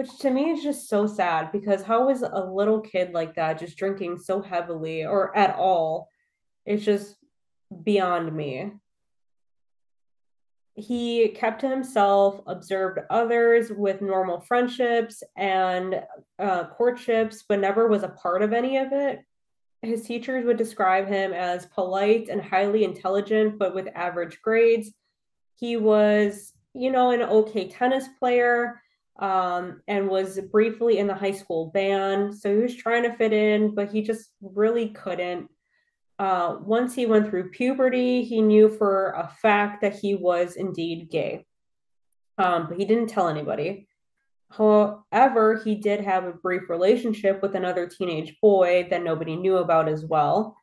which 0.00 0.16
to 0.16 0.30
me 0.30 0.48
is 0.48 0.62
just 0.62 0.88
so 0.88 1.06
sad 1.06 1.52
because 1.52 1.82
how 1.82 2.08
is 2.08 2.22
a 2.22 2.50
little 2.50 2.80
kid 2.80 3.12
like 3.12 3.34
that 3.34 3.58
just 3.58 3.76
drinking 3.76 4.16
so 4.16 4.40
heavily 4.40 5.04
or 5.04 5.36
at 5.36 5.54
all? 5.56 6.08
It's 6.64 6.82
just 6.82 7.16
beyond 7.84 8.34
me. 8.34 8.72
He 10.74 11.28
kept 11.28 11.60
to 11.60 11.68
himself, 11.68 12.40
observed 12.46 13.00
others 13.10 13.70
with 13.70 14.00
normal 14.00 14.40
friendships 14.40 15.22
and 15.36 16.02
uh, 16.38 16.68
courtships, 16.68 17.44
but 17.46 17.60
never 17.60 17.86
was 17.86 18.02
a 18.02 18.08
part 18.08 18.40
of 18.40 18.54
any 18.54 18.78
of 18.78 18.94
it. 18.94 19.20
His 19.82 20.06
teachers 20.06 20.46
would 20.46 20.56
describe 20.56 21.08
him 21.08 21.34
as 21.34 21.66
polite 21.66 22.30
and 22.30 22.40
highly 22.40 22.84
intelligent, 22.84 23.58
but 23.58 23.74
with 23.74 23.88
average 23.94 24.40
grades. 24.40 24.92
He 25.56 25.76
was, 25.76 26.54
you 26.72 26.90
know, 26.90 27.10
an 27.10 27.20
okay 27.20 27.68
tennis 27.68 28.08
player 28.18 28.80
um, 29.20 29.82
and 29.86 30.08
was 30.08 30.40
briefly 30.50 30.98
in 30.98 31.06
the 31.06 31.14
high 31.14 31.32
school 31.32 31.70
band. 31.72 32.34
So 32.34 32.54
he 32.54 32.62
was 32.62 32.74
trying 32.74 33.02
to 33.04 33.12
fit 33.16 33.32
in, 33.32 33.74
but 33.74 33.92
he 33.92 34.02
just 34.02 34.30
really 34.40 34.88
couldn't. 34.88 35.48
Uh, 36.18 36.56
once 36.60 36.94
he 36.94 37.06
went 37.06 37.28
through 37.28 37.50
puberty, 37.50 38.22
he 38.22 38.42
knew 38.42 38.68
for 38.68 39.12
a 39.12 39.28
fact 39.40 39.82
that 39.82 39.98
he 39.98 40.14
was 40.14 40.56
indeed 40.56 41.10
gay, 41.10 41.46
um, 42.38 42.66
but 42.68 42.78
he 42.78 42.84
didn't 42.84 43.08
tell 43.08 43.28
anybody. 43.28 43.86
However, 44.50 45.62
he 45.64 45.76
did 45.76 46.00
have 46.00 46.24
a 46.24 46.32
brief 46.32 46.68
relationship 46.68 47.40
with 47.40 47.54
another 47.54 47.86
teenage 47.86 48.36
boy 48.42 48.88
that 48.90 49.04
nobody 49.04 49.36
knew 49.36 49.58
about 49.58 49.88
as 49.88 50.04
well. 50.04 50.56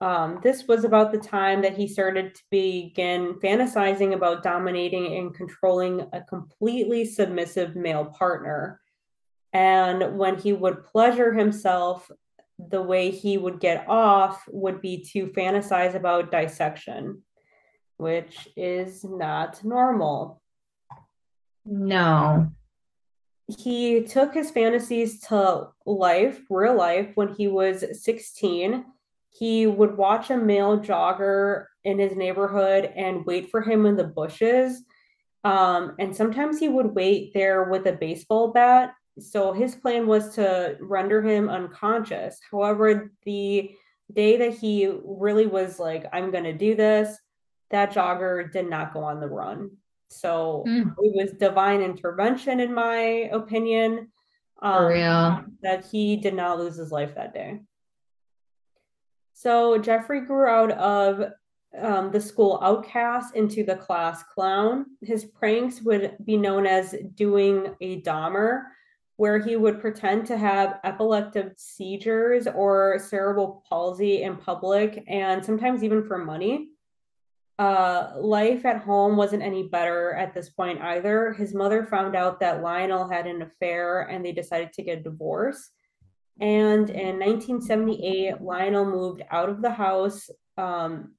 Um, 0.00 0.40
this 0.42 0.66
was 0.66 0.84
about 0.84 1.12
the 1.12 1.18
time 1.18 1.60
that 1.62 1.76
he 1.76 1.86
started 1.86 2.34
to 2.34 2.42
begin 2.50 3.34
fantasizing 3.34 4.14
about 4.14 4.42
dominating 4.42 5.14
and 5.18 5.34
controlling 5.34 6.06
a 6.12 6.22
completely 6.22 7.04
submissive 7.04 7.76
male 7.76 8.06
partner. 8.06 8.80
And 9.52 10.16
when 10.16 10.38
he 10.38 10.54
would 10.54 10.84
pleasure 10.84 11.34
himself, 11.34 12.10
the 12.58 12.82
way 12.82 13.10
he 13.10 13.36
would 13.36 13.60
get 13.60 13.86
off 13.88 14.42
would 14.48 14.80
be 14.80 15.04
to 15.12 15.26
fantasize 15.28 15.94
about 15.94 16.30
dissection, 16.30 17.22
which 17.96 18.48
is 18.56 19.04
not 19.04 19.62
normal. 19.64 20.40
No. 21.66 22.50
he 23.58 24.02
took 24.04 24.32
his 24.32 24.50
fantasies 24.50 25.20
to 25.20 25.68
life, 25.84 26.40
real 26.48 26.76
life, 26.76 27.10
when 27.16 27.34
he 27.34 27.48
was 27.48 27.84
16. 28.02 28.84
He 29.30 29.66
would 29.66 29.96
watch 29.96 30.30
a 30.30 30.36
male 30.36 30.78
jogger 30.78 31.66
in 31.84 31.98
his 31.98 32.16
neighborhood 32.16 32.92
and 32.96 33.24
wait 33.24 33.50
for 33.50 33.62
him 33.62 33.86
in 33.86 33.96
the 33.96 34.04
bushes. 34.04 34.82
Um, 35.44 35.94
and 35.98 36.14
sometimes 36.14 36.58
he 36.58 36.68
would 36.68 36.94
wait 36.94 37.32
there 37.32 37.64
with 37.64 37.86
a 37.86 37.92
baseball 37.92 38.52
bat. 38.52 38.94
So 39.18 39.52
his 39.52 39.74
plan 39.74 40.06
was 40.06 40.34
to 40.34 40.76
render 40.80 41.22
him 41.22 41.48
unconscious. 41.48 42.38
However, 42.50 43.12
the 43.24 43.74
day 44.12 44.36
that 44.38 44.54
he 44.54 44.92
really 45.04 45.46
was 45.46 45.78
like, 45.78 46.06
I'm 46.12 46.30
going 46.30 46.44
to 46.44 46.52
do 46.52 46.74
this, 46.74 47.16
that 47.70 47.92
jogger 47.92 48.52
did 48.52 48.68
not 48.68 48.92
go 48.92 49.02
on 49.04 49.20
the 49.20 49.28
run. 49.28 49.70
So 50.08 50.64
Mm. 50.66 50.94
it 50.98 51.14
was 51.14 51.32
divine 51.38 51.80
intervention, 51.80 52.58
in 52.60 52.74
my 52.74 53.30
opinion, 53.32 54.10
um, 54.60 54.90
that 55.62 55.86
he 55.86 56.16
did 56.16 56.34
not 56.34 56.58
lose 56.58 56.76
his 56.76 56.90
life 56.90 57.14
that 57.14 57.32
day. 57.32 57.60
So 59.40 59.78
Jeffrey 59.78 60.20
grew 60.20 60.44
out 60.44 60.72
of 60.72 61.32
um, 61.80 62.10
the 62.10 62.20
school 62.20 62.60
outcast 62.62 63.34
into 63.34 63.64
the 63.64 63.74
class 63.74 64.22
clown. 64.22 64.84
His 65.00 65.24
pranks 65.24 65.80
would 65.80 66.18
be 66.26 66.36
known 66.36 66.66
as 66.66 66.94
doing 67.14 67.74
a 67.80 68.02
Dahmer, 68.02 68.64
where 69.16 69.38
he 69.38 69.56
would 69.56 69.80
pretend 69.80 70.26
to 70.26 70.36
have 70.36 70.78
epileptic 70.84 71.54
seizures 71.56 72.48
or 72.48 72.98
cerebral 72.98 73.64
palsy 73.66 74.24
in 74.24 74.36
public 74.36 75.04
and 75.08 75.42
sometimes 75.42 75.82
even 75.82 76.06
for 76.06 76.18
money. 76.18 76.68
Uh, 77.58 78.12
life 78.18 78.66
at 78.66 78.82
home 78.82 79.16
wasn't 79.16 79.42
any 79.42 79.62
better 79.62 80.12
at 80.12 80.34
this 80.34 80.50
point 80.50 80.82
either. 80.82 81.32
His 81.32 81.54
mother 81.54 81.86
found 81.86 82.14
out 82.14 82.40
that 82.40 82.60
Lionel 82.60 83.08
had 83.08 83.26
an 83.26 83.40
affair 83.40 84.02
and 84.02 84.22
they 84.22 84.32
decided 84.32 84.74
to 84.74 84.82
get 84.82 84.98
a 84.98 85.02
divorce. 85.02 85.70
And 86.40 86.88
in 86.88 87.18
1978, 87.18 88.40
Lionel 88.40 88.86
moved 88.86 89.22
out 89.30 89.50
of 89.50 89.60
the 89.60 89.70
house 89.70 90.30
um, 90.56 91.12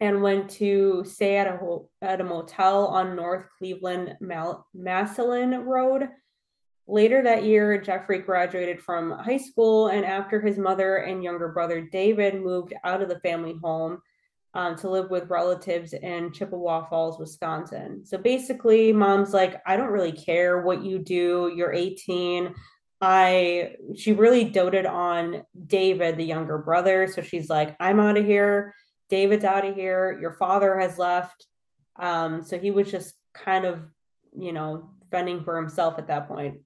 and 0.00 0.22
went 0.22 0.50
to 0.50 1.02
stay 1.06 1.38
at 1.38 1.46
a 1.46 1.78
at 2.02 2.20
a 2.20 2.24
motel 2.24 2.86
on 2.88 3.16
North 3.16 3.46
Cleveland 3.56 4.16
Mal- 4.20 4.66
Massillon 4.74 5.64
Road. 5.64 6.08
Later 6.86 7.22
that 7.22 7.44
year, 7.44 7.80
Jeffrey 7.80 8.18
graduated 8.18 8.82
from 8.82 9.12
high 9.12 9.38
school, 9.38 9.88
and 9.88 10.04
after 10.04 10.42
his 10.42 10.58
mother 10.58 10.96
and 10.96 11.24
younger 11.24 11.48
brother 11.48 11.80
David 11.80 12.42
moved 12.42 12.74
out 12.84 13.00
of 13.00 13.08
the 13.08 13.20
family 13.20 13.56
home 13.62 14.02
um, 14.52 14.76
to 14.76 14.90
live 14.90 15.10
with 15.10 15.30
relatives 15.30 15.94
in 15.94 16.32
Chippewa 16.32 16.86
Falls, 16.86 17.18
Wisconsin. 17.18 18.04
So 18.04 18.18
basically, 18.18 18.92
mom's 18.92 19.32
like, 19.32 19.62
I 19.66 19.76
don't 19.76 19.90
really 19.90 20.12
care 20.12 20.60
what 20.60 20.84
you 20.84 20.98
do. 20.98 21.52
You're 21.56 21.72
18. 21.72 22.54
I 23.04 23.76
she 23.94 24.12
really 24.12 24.44
doted 24.44 24.86
on 24.86 25.42
David, 25.66 26.16
the 26.16 26.24
younger 26.24 26.56
brother. 26.58 27.06
So 27.06 27.20
she's 27.20 27.50
like, 27.50 27.76
I'm 27.78 28.00
out 28.00 28.16
of 28.16 28.24
here. 28.24 28.74
David's 29.10 29.44
out 29.44 29.66
of 29.66 29.74
here. 29.74 30.18
Your 30.20 30.32
father 30.32 30.78
has 30.80 30.98
left. 30.98 31.46
Um, 31.96 32.42
so 32.42 32.58
he 32.58 32.70
was 32.70 32.90
just 32.90 33.14
kind 33.34 33.66
of, 33.66 33.82
you 34.36 34.52
know, 34.52 34.90
fending 35.10 35.44
for 35.44 35.56
himself 35.56 35.98
at 35.98 36.08
that 36.08 36.28
point. 36.28 36.60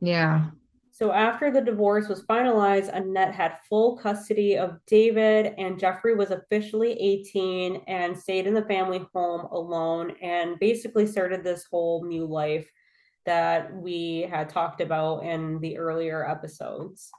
Yeah. 0.00 0.46
So 0.92 1.10
after 1.10 1.50
the 1.50 1.60
divorce 1.60 2.08
was 2.08 2.22
finalized, 2.22 2.94
Annette 2.94 3.34
had 3.34 3.58
full 3.68 3.96
custody 3.96 4.56
of 4.56 4.78
David, 4.86 5.54
and 5.58 5.76
Jeffrey 5.76 6.14
was 6.14 6.30
officially 6.30 6.92
18 6.92 7.82
and 7.88 8.16
stayed 8.16 8.46
in 8.46 8.54
the 8.54 8.64
family 8.66 9.04
home 9.12 9.48
alone 9.50 10.12
and 10.22 10.56
basically 10.60 11.08
started 11.08 11.42
this 11.42 11.66
whole 11.68 12.04
new 12.04 12.24
life 12.26 12.70
that 13.26 13.74
we 13.74 14.28
had 14.30 14.48
talked 14.48 14.80
about 14.80 15.24
in 15.24 15.60
the 15.60 15.78
earlier 15.78 16.28
episodes. 16.28 17.10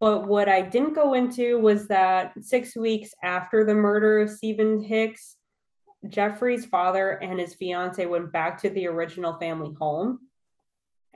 But 0.00 0.28
what 0.28 0.48
I 0.48 0.62
didn't 0.62 0.94
go 0.94 1.14
into 1.14 1.58
was 1.58 1.88
that 1.88 2.32
six 2.40 2.76
weeks 2.76 3.10
after 3.22 3.64
the 3.64 3.74
murder 3.74 4.20
of 4.20 4.30
Stephen 4.30 4.80
Hicks, 4.80 5.36
Jeffrey's 6.08 6.64
father 6.64 7.10
and 7.10 7.40
his 7.40 7.54
fiance 7.54 8.06
went 8.06 8.32
back 8.32 8.60
to 8.62 8.70
the 8.70 8.86
original 8.86 9.36
family 9.38 9.74
home. 9.78 10.20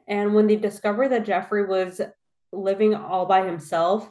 And 0.08 0.34
when 0.34 0.48
they 0.48 0.56
discovered 0.56 1.08
that 1.10 1.24
Jeffrey 1.24 1.64
was 1.64 2.00
living 2.52 2.94
all 2.94 3.26
by 3.26 3.46
himself, 3.46 4.10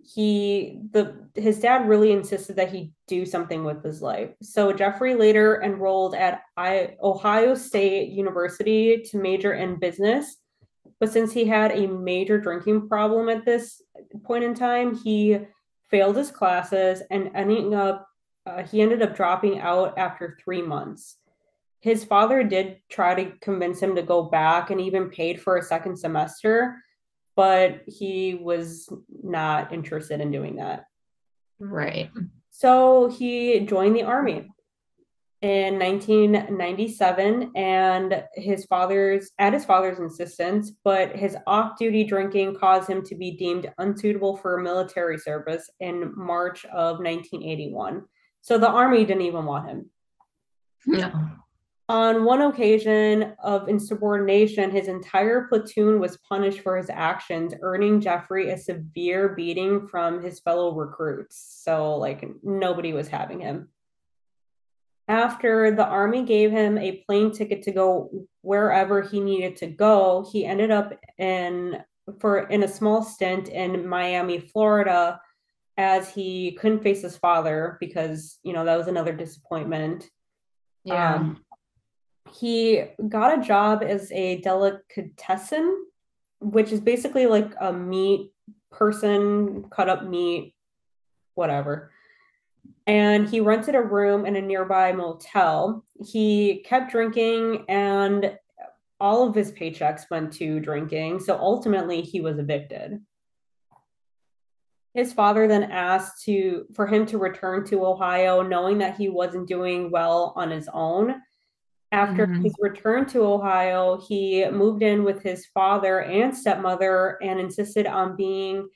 he 0.00 0.80
the 0.92 1.28
his 1.34 1.60
dad 1.60 1.88
really 1.88 2.12
insisted 2.12 2.56
that 2.56 2.70
he 2.70 2.92
do 3.06 3.26
something 3.26 3.64
with 3.64 3.82
his 3.84 4.00
life. 4.00 4.30
So 4.42 4.72
Jeffrey 4.72 5.14
later 5.14 5.62
enrolled 5.62 6.14
at 6.14 6.42
I, 6.56 6.96
Ohio 7.02 7.54
State 7.54 8.10
University 8.10 9.02
to 9.10 9.18
major 9.18 9.54
in 9.54 9.78
business. 9.78 10.36
But 11.00 11.12
since 11.12 11.32
he 11.32 11.44
had 11.44 11.72
a 11.72 11.86
major 11.86 12.40
drinking 12.40 12.88
problem 12.88 13.28
at 13.28 13.44
this 13.44 13.82
point 14.24 14.44
in 14.44 14.54
time, 14.54 14.96
he 14.96 15.38
failed 15.90 16.16
his 16.16 16.30
classes 16.30 17.02
and 17.10 17.30
ending 17.34 17.74
up 17.74 18.06
uh, 18.46 18.62
he 18.62 18.80
ended 18.80 19.02
up 19.02 19.14
dropping 19.14 19.60
out 19.60 19.98
after 19.98 20.38
three 20.42 20.62
months 20.62 21.18
his 21.80 22.04
father 22.04 22.42
did 22.42 22.78
try 22.88 23.14
to 23.14 23.32
convince 23.40 23.80
him 23.80 23.94
to 23.94 24.02
go 24.02 24.24
back 24.24 24.70
and 24.70 24.80
even 24.80 25.10
paid 25.10 25.40
for 25.40 25.56
a 25.56 25.62
second 25.62 25.96
semester, 25.96 26.82
but 27.38 27.82
he 27.86 28.34
was 28.34 28.92
not 29.22 29.72
interested 29.72 30.20
in 30.20 30.32
doing 30.32 30.56
that. 30.56 30.86
Right. 31.60 32.10
So 32.50 33.08
he 33.08 33.60
joined 33.60 33.94
the 33.94 34.02
army 34.02 34.50
in 35.40 35.78
1997 35.78 37.52
and 37.54 38.24
his 38.34 38.64
father's 38.64 39.30
at 39.38 39.52
his 39.52 39.64
father's 39.64 40.00
insistence 40.00 40.72
but 40.82 41.14
his 41.14 41.36
off-duty 41.46 42.02
drinking 42.02 42.56
caused 42.56 42.90
him 42.90 43.04
to 43.04 43.14
be 43.14 43.30
deemed 43.36 43.72
unsuitable 43.78 44.36
for 44.36 44.58
military 44.58 45.16
service 45.16 45.70
in 45.78 46.12
march 46.16 46.64
of 46.64 46.96
1981 46.96 48.02
so 48.40 48.58
the 48.58 48.68
army 48.68 49.04
didn't 49.04 49.22
even 49.22 49.44
want 49.44 49.68
him 49.68 49.88
No. 50.86 51.12
On 51.88 52.24
one 52.24 52.42
occasion 52.42 53.32
of 53.42 53.68
insubordination, 53.68 54.70
his 54.70 54.88
entire 54.88 55.46
platoon 55.48 56.00
was 56.00 56.18
punished 56.18 56.60
for 56.60 56.76
his 56.76 56.90
actions, 56.90 57.54
earning 57.62 58.00
Jeffrey 58.00 58.50
a 58.50 58.58
severe 58.58 59.30
beating 59.30 59.88
from 59.88 60.22
his 60.22 60.38
fellow 60.40 60.74
recruits. 60.74 61.62
So, 61.62 61.96
like, 61.96 62.28
nobody 62.42 62.92
was 62.92 63.08
having 63.08 63.40
him. 63.40 63.70
After 65.08 65.74
the 65.74 65.86
army 65.86 66.24
gave 66.24 66.50
him 66.50 66.76
a 66.76 67.02
plane 67.06 67.32
ticket 67.32 67.62
to 67.62 67.72
go 67.72 68.26
wherever 68.42 69.00
he 69.00 69.20
needed 69.20 69.56
to 69.56 69.66
go, 69.66 70.28
he 70.30 70.44
ended 70.44 70.70
up 70.70 70.92
in 71.16 71.82
for 72.20 72.40
in 72.48 72.62
a 72.62 72.68
small 72.68 73.02
stint 73.02 73.48
in 73.48 73.88
Miami, 73.88 74.38
Florida, 74.38 75.18
as 75.78 76.10
he 76.10 76.52
couldn't 76.52 76.82
face 76.82 77.00
his 77.00 77.16
father 77.16 77.78
because 77.80 78.38
you 78.42 78.52
know 78.52 78.66
that 78.66 78.76
was 78.76 78.88
another 78.88 79.14
disappointment. 79.14 80.10
Yeah. 80.84 81.14
Um, 81.14 81.40
he 82.32 82.84
got 83.08 83.38
a 83.38 83.42
job 83.42 83.82
as 83.82 84.10
a 84.12 84.40
delicatessen, 84.40 85.86
which 86.40 86.72
is 86.72 86.80
basically 86.80 87.26
like 87.26 87.52
a 87.60 87.72
meat 87.72 88.32
person, 88.70 89.64
cut 89.70 89.88
up 89.88 90.04
meat, 90.04 90.54
whatever. 91.34 91.90
And 92.86 93.28
he 93.28 93.40
rented 93.40 93.74
a 93.74 93.82
room 93.82 94.24
in 94.24 94.36
a 94.36 94.40
nearby 94.40 94.92
motel. 94.92 95.84
He 96.04 96.64
kept 96.66 96.90
drinking, 96.90 97.64
and 97.68 98.38
all 99.00 99.28
of 99.28 99.34
his 99.34 99.52
paychecks 99.52 100.10
went 100.10 100.32
to 100.34 100.60
drinking. 100.60 101.20
So 101.20 101.38
ultimately, 101.38 102.02
he 102.02 102.20
was 102.20 102.38
evicted. 102.38 103.00
His 104.94 105.12
father 105.12 105.46
then 105.46 105.64
asked 105.64 106.24
to 106.24 106.64
for 106.74 106.86
him 106.86 107.06
to 107.06 107.18
return 107.18 107.64
to 107.66 107.84
Ohio, 107.84 108.42
knowing 108.42 108.78
that 108.78 108.96
he 108.96 109.08
wasn't 109.08 109.46
doing 109.46 109.90
well 109.90 110.32
on 110.34 110.50
his 110.50 110.68
own 110.72 111.20
after 111.92 112.26
Mhm. 112.26 112.42
his 112.44 112.54
return 112.58 113.06
to 113.06 113.24
Ohio, 113.24 113.96
he 113.98 114.48
moved 114.50 114.82
in 114.82 115.04
with 115.04 115.22
his 115.22 115.46
father 115.46 116.02
and 116.02 116.36
stepmother 116.36 117.18
and 117.22 117.40
insisted 117.40 117.86
on 117.86 118.14
being, 118.16 118.68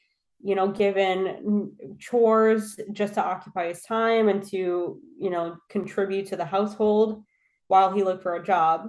you 0.43 0.55
know, 0.55 0.69
given 0.69 1.77
chores 1.99 2.79
just 2.93 3.15
to 3.15 3.23
occupy 3.23 3.69
his 3.69 3.83
time 3.83 4.29
and 4.29 4.43
to, 4.45 5.01
you 5.19 5.31
know, 5.31 5.57
contribute 5.69 6.27
to 6.27 6.37
the 6.37 6.45
household 6.45 7.23
while 7.69 7.93
he 7.93 8.03
looked 8.03 8.23
for 8.23 8.37
a 8.37 8.43
job. 8.43 8.89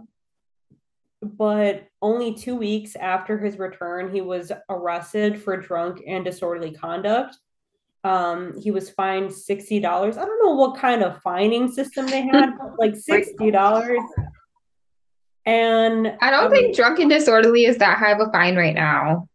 But 1.22 1.88
only 2.02 2.34
two 2.34 2.56
weeks 2.56 2.96
after 2.96 3.38
his 3.38 3.58
return, 3.60 4.12
he 4.14 4.22
was 4.22 4.52
arrested 4.70 5.42
for 5.42 5.56
drunk 5.58 6.02
and 6.06 6.26
disorderly 6.26 6.72
conduct. 6.72 7.38
Um, 8.04 8.60
he 8.60 8.72
was 8.72 8.90
fined 8.90 9.30
$60. 9.30 9.86
I 9.86 10.26
don't 10.26 10.46
know 10.46 10.56
what 10.56 10.78
kind 10.78 11.04
of 11.04 11.22
fining 11.22 11.72
system 11.72 12.06
they 12.08 12.22
had, 12.22 12.58
but 12.58 12.74
like 12.80 12.94
$60. 12.94 13.98
And 15.46 16.16
I 16.22 16.32
don't 16.32 16.46
um, 16.46 16.52
think 16.52 16.76
drunk 16.76 17.00
and 17.00 17.10
disorderly 17.10 17.66
is 17.66 17.78
that 17.78 17.98
high 17.98 18.12
of 18.12 18.20
a 18.20 18.32
fine 18.32 18.56
right 18.56 18.76
now. 18.76 19.28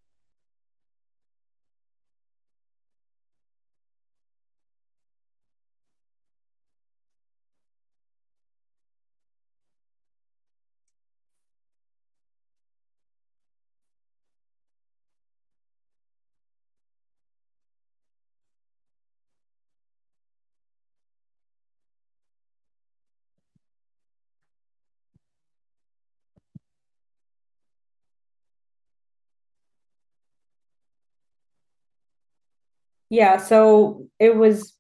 Yeah, 33.11 33.38
so 33.38 34.06
it 34.18 34.36
was 34.36 34.74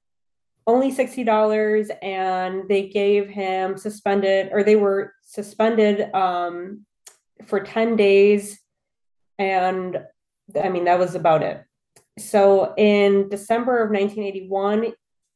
only 0.66 0.92
$60 0.92 1.90
and 2.02 2.68
they 2.68 2.88
gave 2.88 3.28
him 3.28 3.78
suspended 3.78 4.50
or 4.52 4.62
they 4.62 4.76
were 4.76 5.14
suspended 5.22 6.12
um 6.14 6.84
for 7.46 7.60
10 7.60 7.96
days 7.96 8.60
and 9.38 9.98
I 10.62 10.68
mean 10.68 10.84
that 10.84 10.98
was 10.98 11.14
about 11.14 11.42
it. 11.42 11.64
So 12.18 12.74
in 12.76 13.28
December 13.28 13.82
of 13.82 13.90
1981, 13.90 14.92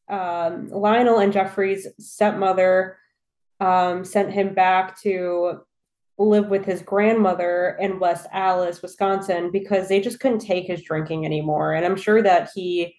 um, 0.09 0.69
Lionel 0.69 1.19
and 1.19 1.33
Jeffrey's 1.33 1.87
stepmother 1.99 2.99
um, 3.61 4.05
sent 4.05 4.33
him 4.33 4.55
back 4.55 5.01
to 5.03 5.61
live 6.19 6.49
with 6.49 6.65
his 6.65 6.83
grandmother 6.83 7.77
in 7.81 7.99
West 7.99 8.27
Allis, 8.33 8.83
Wisconsin, 8.83 9.51
because 9.51 9.89
they 9.89 10.01
just 10.01 10.21
couldn't 10.21 10.41
take 10.41 10.67
his 10.67 10.83
drinking 10.83 11.25
anymore. 11.25 11.75
And 11.75 11.85
I'm 11.85 11.97
sure 11.97 12.23
that 12.23 12.51
he 12.55 12.97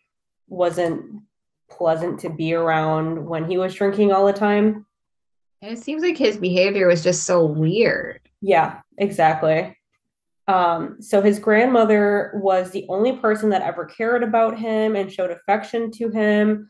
wasn't 0.48 1.22
pleasant 1.70 2.20
to 2.22 2.30
be 2.30 2.54
around 2.54 3.26
when 3.26 3.50
he 3.50 3.58
was 3.58 3.74
drinking 3.76 4.12
all 4.12 4.26
the 4.26 4.34
time. 4.34 4.86
And 5.62 5.72
it 5.72 5.82
seems 5.82 6.04
like 6.04 6.18
his 6.18 6.38
behavior 6.38 6.88
was 6.88 7.04
just 7.04 7.24
so 7.24 7.46
weird. 7.46 8.20
Yeah, 8.42 8.82
exactly. 8.98 9.78
Um, 10.48 10.98
so 11.02 11.22
his 11.22 11.40
grandmother 11.40 12.32
was 12.36 12.72
the 12.72 12.86
only 12.90 13.14
person 13.18 13.50
that 13.52 13.62
ever 13.62 13.86
cared 13.86 14.24
about 14.24 14.60
him 14.60 14.96
and 14.96 15.12
showed 15.12 15.32
affection 15.32 15.90
to 15.92 16.10
him, 16.10 16.70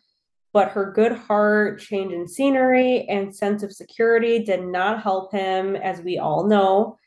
but 0.54 0.70
her 0.70 0.92
good 0.92 1.12
heart, 1.12 1.80
change 1.80 2.14
in 2.14 2.28
scenery, 2.28 3.08
and 3.10 3.36
sense 3.36 3.64
of 3.64 3.74
security 3.74 4.44
did 4.44 4.64
not 4.64 5.02
help 5.02 5.32
him, 5.32 5.76
as 5.76 6.02
we 6.02 6.20
all 6.20 6.48
know. 6.48 6.98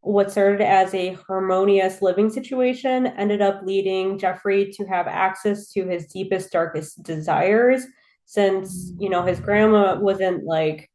What 0.00 0.30
started 0.30 0.60
as 0.60 0.92
a 0.92 1.14
harmonious 1.14 2.02
living 2.02 2.30
situation 2.30 3.06
ended 3.06 3.40
up 3.40 3.62
leading 3.64 4.18
Jeffrey 4.18 4.72
to 4.72 4.84
have 4.86 5.06
access 5.06 5.72
to 5.72 5.86
his 5.86 6.06
deepest, 6.06 6.52
darkest 6.52 7.02
desires, 7.02 7.84
since, 8.24 8.92
you 8.98 9.08
know, 9.08 9.22
his 9.22 9.40
grandma 9.40 9.98
wasn't 9.98 10.44
like 10.44 10.90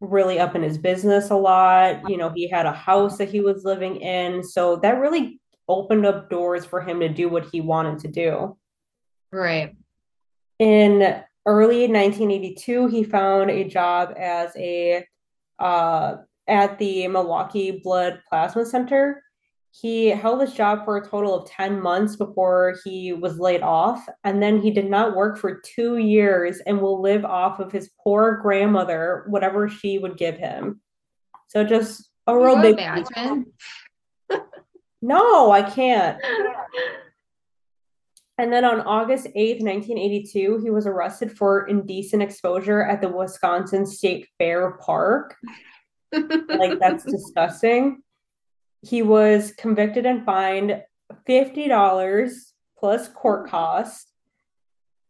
really 0.00 0.38
up 0.38 0.54
in 0.54 0.62
his 0.62 0.78
business 0.78 1.30
a 1.30 1.36
lot. 1.36 2.08
You 2.08 2.16
know, 2.16 2.30
he 2.34 2.48
had 2.48 2.66
a 2.66 2.72
house 2.72 3.18
that 3.18 3.28
he 3.28 3.40
was 3.40 3.64
living 3.64 3.96
in. 3.96 4.44
So 4.44 4.76
that 4.76 5.00
really 5.00 5.40
opened 5.68 6.06
up 6.06 6.30
doors 6.30 6.64
for 6.64 6.80
him 6.80 7.00
to 7.00 7.08
do 7.08 7.28
what 7.28 7.46
he 7.50 7.60
wanted 7.60 7.98
to 8.00 8.08
do. 8.08 8.56
Right. 9.32 9.76
In 10.60 11.22
early 11.48 11.88
1982, 11.88 12.88
he 12.88 13.02
found 13.02 13.50
a 13.50 13.64
job 13.64 14.14
as 14.16 14.54
a 14.56 15.04
uh, 15.58 16.16
at 16.46 16.78
the 16.78 17.08
Milwaukee 17.08 17.80
Blood 17.82 18.20
Plasma 18.28 18.64
Center 18.64 19.22
he 19.70 20.08
held 20.08 20.40
this 20.40 20.54
job 20.54 20.84
for 20.84 20.96
a 20.96 21.06
total 21.06 21.34
of 21.34 21.50
10 21.50 21.80
months 21.80 22.16
before 22.16 22.76
he 22.84 23.12
was 23.12 23.38
laid 23.38 23.62
off. 23.62 24.08
And 24.24 24.42
then 24.42 24.60
he 24.60 24.70
did 24.70 24.90
not 24.90 25.14
work 25.14 25.38
for 25.38 25.60
two 25.60 25.98
years 25.98 26.60
and 26.66 26.80
will 26.80 27.00
live 27.00 27.24
off 27.24 27.60
of 27.60 27.70
his 27.70 27.90
poor 28.02 28.40
grandmother, 28.42 29.24
whatever 29.28 29.68
she 29.68 29.98
would 29.98 30.16
give 30.16 30.36
him. 30.36 30.80
So 31.48 31.64
just 31.64 32.10
a 32.26 32.36
real 32.36 32.60
big. 32.60 32.78
Imagine? 32.78 33.46
no, 35.00 35.50
I 35.50 35.62
can't. 35.62 36.18
And 38.38 38.52
then 38.52 38.64
on 38.64 38.80
August 38.82 39.26
8th, 39.26 39.62
1982, 39.62 40.60
he 40.62 40.70
was 40.70 40.86
arrested 40.86 41.36
for 41.36 41.66
indecent 41.66 42.22
exposure 42.22 42.82
at 42.82 43.00
the 43.00 43.08
Wisconsin 43.08 43.84
State 43.84 44.28
Fair 44.38 44.78
Park. 44.78 45.36
like, 46.12 46.78
that's 46.78 47.04
disgusting 47.04 48.02
he 48.82 49.02
was 49.02 49.52
convicted 49.52 50.06
and 50.06 50.24
fined 50.24 50.82
$50 51.28 52.32
plus 52.78 53.08
court 53.08 53.48
costs. 53.48 54.06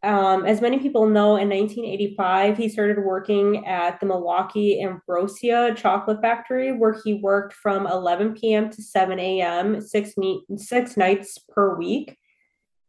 Um, 0.03 0.47
as 0.47 0.61
many 0.61 0.79
people 0.79 1.07
know, 1.09 1.37
in 1.37 1.49
1985, 1.49 2.57
he 2.57 2.69
started 2.69 3.03
working 3.03 3.67
at 3.67 3.99
the 3.99 4.07
Milwaukee 4.07 4.81
Ambrosia 4.81 5.75
Chocolate 5.77 6.21
Factory, 6.23 6.73
where 6.73 6.97
he 7.05 7.15
worked 7.15 7.53
from 7.53 7.87
11 7.87 8.35
p.m. 8.35 8.71
to 8.71 8.81
7 8.81 9.19
a.m., 9.19 9.81
six, 9.81 10.13
ne- 10.17 10.45
six 10.57 10.97
nights 10.97 11.39
per 11.49 11.77
week. 11.77 12.17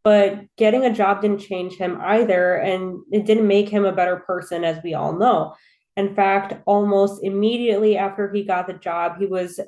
But 0.03 0.45
getting 0.57 0.85
a 0.85 0.93
job 0.93 1.21
didn't 1.21 1.41
change 1.41 1.75
him 1.75 1.99
either, 2.01 2.55
and 2.55 3.01
it 3.11 3.25
didn't 3.25 3.47
make 3.47 3.69
him 3.69 3.85
a 3.85 3.91
better 3.91 4.17
person, 4.17 4.63
as 4.63 4.81
we 4.83 4.93
all 4.93 5.13
know. 5.13 5.55
In 5.97 6.15
fact, 6.15 6.61
almost 6.65 7.23
immediately 7.23 7.97
after 7.97 8.31
he 8.31 8.43
got 8.43 8.67
the 8.67 8.73
job, 8.73 9.17
he 9.19 9.25
was 9.25 9.59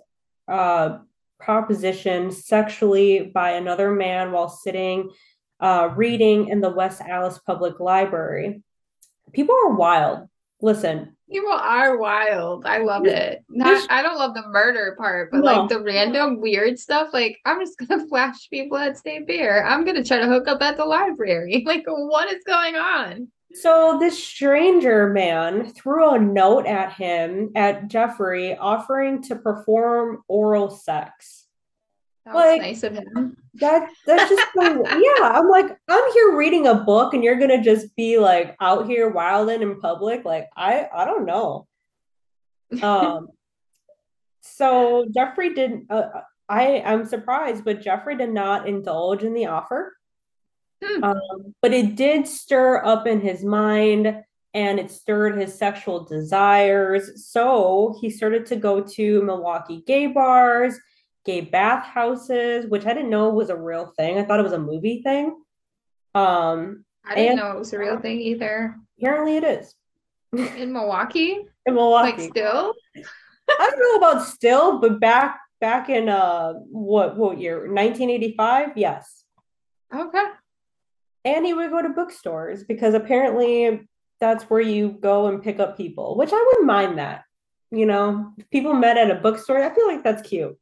uh, 0.48 1.00
propositioned 1.42 2.34
sexually 2.34 3.32
by 3.34 3.52
another 3.52 3.92
man 3.92 4.32
while 4.32 4.48
sitting 4.48 5.10
uh, 5.60 5.90
reading 5.96 6.48
in 6.48 6.62
the 6.62 6.70
West 6.70 7.02
Allis 7.02 7.40
Public 7.46 7.80
Library. 7.80 8.64
People 9.34 9.56
are 9.66 9.76
wild. 9.76 10.28
Listen. 10.62 11.16
People 11.32 11.54
are 11.54 11.98
wild. 11.98 12.66
I 12.66 12.80
love 12.80 13.06
it. 13.06 13.44
Not, 13.50 13.90
I 13.90 14.02
don't 14.02 14.18
love 14.18 14.34
the 14.34 14.48
murder 14.48 14.96
part, 14.98 15.32
but 15.32 15.40
no. 15.40 15.46
like 15.46 15.70
the 15.70 15.80
random 15.80 16.42
weird 16.42 16.78
stuff. 16.78 17.10
Like 17.14 17.40
I'm 17.46 17.60
just 17.60 17.78
gonna 17.78 18.06
flash 18.10 18.50
people 18.50 18.78
at 18.78 18.98
State 18.98 19.28
Fair. 19.28 19.66
I'm 19.66 19.86
gonna 19.86 20.04
try 20.04 20.20
to 20.20 20.28
hook 20.28 20.48
up 20.48 20.62
at 20.62 20.78
the 20.78 20.86
library. 20.86 21.66
Like 21.72 21.86
what 21.88 22.34
is 22.34 22.44
going 22.46 22.76
on? 22.76 23.30
So 23.54 23.98
this 23.98 24.22
stranger 24.22 25.10
man 25.10 25.72
threw 25.72 26.16
a 26.16 26.20
note 26.20 26.66
at 26.66 26.94
him 26.94 27.52
at 27.56 27.88
Jeffrey 27.88 28.58
offering 28.58 29.22
to 29.24 29.38
perform 29.38 30.24
oral 30.28 30.70
sex. 30.70 31.46
That 32.26 32.36
was 32.36 32.46
like, 32.46 32.62
nice 32.62 32.84
of 32.84 32.94
him. 32.94 33.38
That 33.56 33.90
that's 34.06 34.30
just 34.30 34.48
so, 34.56 34.84
yeah. 34.88 35.30
I'm 35.30 35.50
like, 35.50 35.78
I'm 35.88 36.12
here 36.14 36.36
reading 36.36 36.68
a 36.68 36.76
book 36.76 37.14
and 37.14 37.24
you're 37.24 37.40
gonna 37.40 37.64
just 37.64 37.96
be 37.96 38.18
like 38.18 38.56
out 38.60 38.88
here 38.88 39.10
wilding 39.10 39.62
in 39.62 39.80
public. 39.80 40.24
Like, 40.24 40.50
I 40.56 40.88
I 40.94 41.06
don't 41.06 41.26
know. 41.26 41.68
Um 42.82 43.30
so 44.42 45.06
Jeffrey 45.14 45.54
didn't 45.54 45.90
uh, 45.90 46.10
I 46.48 46.82
I'm 46.86 47.06
surprised, 47.06 47.66
but 47.66 47.82
Jeffrey 47.82 48.18
did 48.18 48.32
not 48.32 48.68
indulge 48.68 49.24
in 49.24 49.34
the 49.34 49.48
offer. 49.48 49.98
Hmm. 50.84 51.04
Um, 51.04 51.56
but 51.62 51.74
it 51.74 51.96
did 51.96 52.28
stir 52.28 52.84
up 52.84 53.08
in 53.08 53.22
his 53.22 53.44
mind 53.44 54.24
and 54.54 54.80
it 54.80 54.92
stirred 54.92 55.38
his 55.38 55.54
sexual 55.54 56.04
desires. 56.04 57.26
So 57.26 57.96
he 58.02 58.10
started 58.10 58.46
to 58.48 58.56
go 58.56 58.82
to 58.82 59.22
Milwaukee 59.24 59.84
gay 59.88 60.08
bars, 60.08 60.78
gay 61.26 61.42
bathhouses, 61.42 62.66
which 62.68 62.86
I 62.86 62.94
didn't 62.94 63.10
know 63.10 63.30
was 63.30 63.50
a 63.50 63.56
real 63.56 63.94
thing. 63.98 64.18
I 64.18 64.24
thought 64.24 64.40
it 64.40 64.44
was 64.44 64.54
a 64.54 64.60
movie 64.60 65.02
thing. 65.02 65.36
Um, 66.14 66.86
I 67.06 67.16
didn't 67.16 67.38
know 67.38 67.52
it 67.52 67.60
was 67.60 67.74
a 67.74 67.80
real 67.80 68.00
thing 68.00 68.20
either. 68.22 68.76
Apparently, 69.00 69.38
it 69.38 69.44
is. 69.44 69.74
In 70.34 70.74
Milwaukee? 70.74 71.40
in 71.66 71.74
Milwaukee. 71.74 72.24
Like 72.24 72.32
still? 72.32 72.74
I 73.50 73.70
don't 73.70 73.80
know 73.80 74.08
about 74.08 74.26
still, 74.26 74.80
but 74.80 75.00
back 75.00 75.40
back 75.60 75.90
in 75.90 76.10
uh 76.10 76.54
what 76.70 77.18
what 77.18 77.40
year? 77.40 77.58
1985? 77.58 78.74
Yes. 78.76 79.24
Okay 79.94 80.24
and 81.24 81.46
he 81.46 81.54
would 81.54 81.70
go 81.70 81.82
to 81.82 81.90
bookstores 81.90 82.64
because 82.64 82.94
apparently 82.94 83.88
that's 84.20 84.44
where 84.46 84.62
you 84.62 84.90
go 84.90 85.28
and 85.28 85.44
pick 85.44 85.60
up 85.60 85.78
people, 85.78 86.18
which 86.18 86.32
I 86.32 86.46
wouldn't 86.48 86.68
mind 86.68 86.98
that. 86.98 87.24
You 87.72 87.86
know, 87.86 88.34
if 88.38 88.50
people 88.50 88.74
met 88.74 88.98
at 88.98 89.12
a 89.12 89.16
bookstore, 89.16 89.64
I 89.64 89.74
feel 89.74 89.88
like 89.88 90.04
that's 90.04 90.28
cute. 90.28 90.58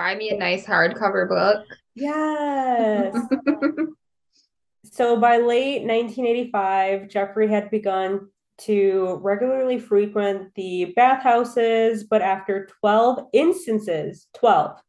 Buy 0.00 0.14
me 0.14 0.30
a 0.30 0.38
nice 0.38 0.64
hardcover 0.64 1.28
book. 1.28 1.66
Yes. 1.94 3.14
so 4.90 5.20
by 5.20 5.36
late 5.36 5.82
1985, 5.82 7.06
Jeffrey 7.06 7.48
had 7.48 7.70
begun 7.70 8.30
to 8.60 9.20
regularly 9.20 9.78
frequent 9.78 10.54
the 10.54 10.94
bathhouses, 10.96 12.04
but 12.04 12.22
after 12.22 12.66
12 12.80 13.26
instances, 13.34 14.26
12 14.38 14.80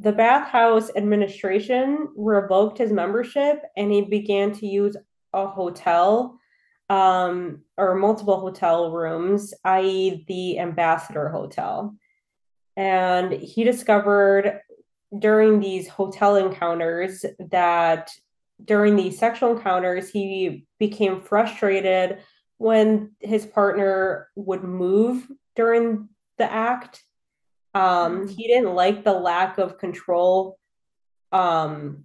the 0.00 0.12
bathhouse 0.12 0.90
administration 0.96 2.08
revoked 2.16 2.78
his 2.78 2.92
membership 2.92 3.62
and 3.76 3.92
he 3.92 4.00
began 4.00 4.52
to 4.52 4.66
use 4.66 4.96
a 5.34 5.46
hotel 5.46 6.38
um, 6.88 7.62
or 7.76 7.94
multiple 7.94 8.40
hotel 8.40 8.92
rooms, 8.92 9.52
i.e., 9.64 10.24
the 10.26 10.58
Ambassador 10.58 11.28
Hotel. 11.28 11.94
And 12.76 13.32
he 13.32 13.64
discovered 13.64 14.60
during 15.16 15.60
these 15.60 15.88
hotel 15.88 16.36
encounters 16.36 17.24
that 17.50 18.10
during 18.62 18.96
these 18.96 19.18
sexual 19.18 19.56
encounters, 19.56 20.10
he 20.10 20.66
became 20.78 21.20
frustrated 21.20 22.18
when 22.58 23.12
his 23.20 23.46
partner 23.46 24.28
would 24.34 24.64
move 24.64 25.26
during 25.54 26.08
the 26.38 26.50
act 26.50 27.02
um, 27.76 28.20
mm-hmm. 28.20 28.28
he 28.28 28.48
didn't 28.48 28.74
like 28.74 29.04
the 29.04 29.12
lack 29.12 29.58
of 29.58 29.76
control 29.76 30.58
um, 31.30 32.04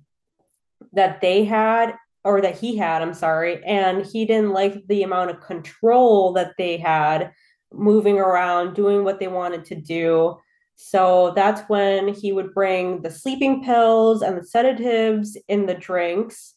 that 0.92 1.22
they 1.22 1.46
had 1.46 1.96
or 2.26 2.42
that 2.42 2.60
he 2.60 2.76
had, 2.76 3.02
I'm 3.02 3.14
sorry, 3.14 3.64
and 3.64 4.06
he 4.06 4.26
didn't 4.26 4.52
like 4.52 4.86
the 4.88 5.04
amount 5.04 5.30
of 5.30 5.40
control 5.40 6.34
that 6.34 6.56
they 6.58 6.76
had 6.76 7.32
moving 7.72 8.18
around, 8.18 8.76
doing 8.76 9.06
what 9.06 9.20
they 9.20 9.30
wanted 9.30 9.64
to 9.66 9.76
do. 9.76 10.38
So 10.84 11.32
that's 11.36 11.62
when 11.70 12.08
he 12.08 12.32
would 12.32 12.56
bring 12.56 13.04
the 13.04 13.12
sleeping 13.12 13.64
pills 13.64 14.24
and 14.24 14.36
the 14.36 14.44
sedatives 14.44 15.38
in 15.48 15.68
the 15.68 15.76
drinks. 15.76 16.56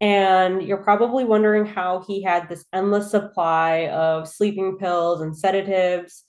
And 0.00 0.62
you're 0.62 0.84
probably 0.84 1.24
wondering 1.24 1.66
how 1.66 2.04
he 2.06 2.22
had 2.22 2.48
this 2.48 2.64
endless 2.72 3.10
supply 3.10 3.88
of 3.88 4.28
sleeping 4.28 4.78
pills 4.78 5.20
and 5.22 5.36
sedatives. 5.36 6.22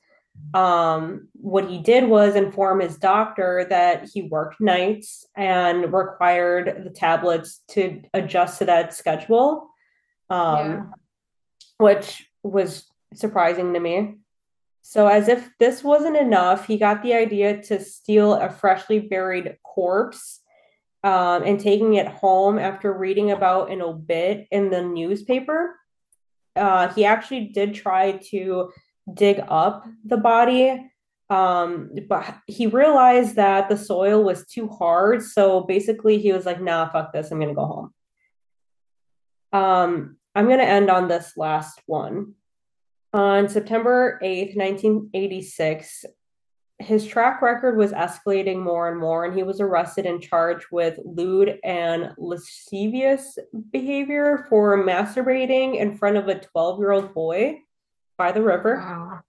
Um, 0.55 1.27
what 1.33 1.69
he 1.69 1.77
did 1.77 2.05
was 2.05 2.35
inform 2.35 2.79
his 2.79 2.97
doctor 2.97 3.67
that 3.69 4.09
he 4.11 4.23
worked 4.23 4.59
nights 4.59 5.27
and 5.37 5.93
required 5.93 6.81
the 6.83 6.89
tablets 6.89 7.61
to 7.69 8.01
adjust 8.11 8.57
to 8.59 8.65
that 8.65 8.95
schedule, 8.95 9.69
um, 10.31 10.57
yeah. 10.57 10.83
which 11.77 12.27
was 12.41 12.85
surprising 13.13 13.75
to 13.75 13.79
me. 13.79 14.15
So, 14.81 15.07
as 15.07 15.27
if 15.27 15.49
this 15.59 15.83
wasn't 15.83 16.17
enough, 16.17 16.65
he 16.65 16.77
got 16.77 17.03
the 17.03 17.13
idea 17.13 17.61
to 17.63 17.79
steal 17.79 18.33
a 18.33 18.49
freshly 18.49 18.99
buried 18.99 19.57
corpse 19.63 20.41
um, 21.03 21.43
and 21.43 21.59
taking 21.59 21.95
it 21.95 22.07
home 22.07 22.57
after 22.57 22.91
reading 22.91 23.31
about 23.31 23.71
an 23.71 23.81
obit 23.81 24.47
in 24.51 24.69
the 24.69 24.81
newspaper. 24.81 25.75
Uh, 26.55 26.91
he 26.93 27.05
actually 27.05 27.45
did 27.45 27.73
try 27.73 28.13
to 28.31 28.71
dig 29.13 29.41
up 29.47 29.85
the 30.03 30.17
body, 30.17 30.91
um, 31.29 31.91
but 32.07 32.35
he 32.47 32.67
realized 32.67 33.35
that 33.35 33.69
the 33.69 33.77
soil 33.77 34.23
was 34.23 34.45
too 34.47 34.67
hard. 34.67 35.21
So 35.21 35.61
basically, 35.61 36.17
he 36.17 36.33
was 36.33 36.45
like, 36.45 36.61
nah, 36.61 36.89
fuck 36.89 37.13
this, 37.13 37.31
I'm 37.31 37.39
going 37.39 37.49
to 37.49 37.55
go 37.55 37.65
home. 37.65 37.93
Um, 39.51 40.17
I'm 40.35 40.45
going 40.45 40.59
to 40.59 40.65
end 40.65 40.89
on 40.89 41.07
this 41.07 41.33
last 41.37 41.81
one. 41.85 42.33
On 43.13 43.49
September 43.49 44.19
8th, 44.23 44.55
1986, 44.55 46.05
his 46.77 47.05
track 47.05 47.41
record 47.41 47.75
was 47.75 47.91
escalating 47.91 48.61
more 48.61 48.89
and 48.89 48.99
more, 48.99 49.25
and 49.25 49.35
he 49.35 49.43
was 49.43 49.59
arrested 49.59 50.05
and 50.05 50.21
charged 50.21 50.67
with 50.71 50.99
lewd 51.03 51.59
and 51.63 52.13
lascivious 52.17 53.37
behavior 53.71 54.45
for 54.47 54.77
masturbating 54.77 55.75
in 55.75 55.97
front 55.97 56.17
of 56.17 56.27
a 56.27 56.39
12 56.39 56.79
year 56.79 56.91
old 56.91 57.13
boy 57.13 57.59
by 58.17 58.31
the 58.31 58.41
river. 58.41 58.77
Wow. 58.77 59.19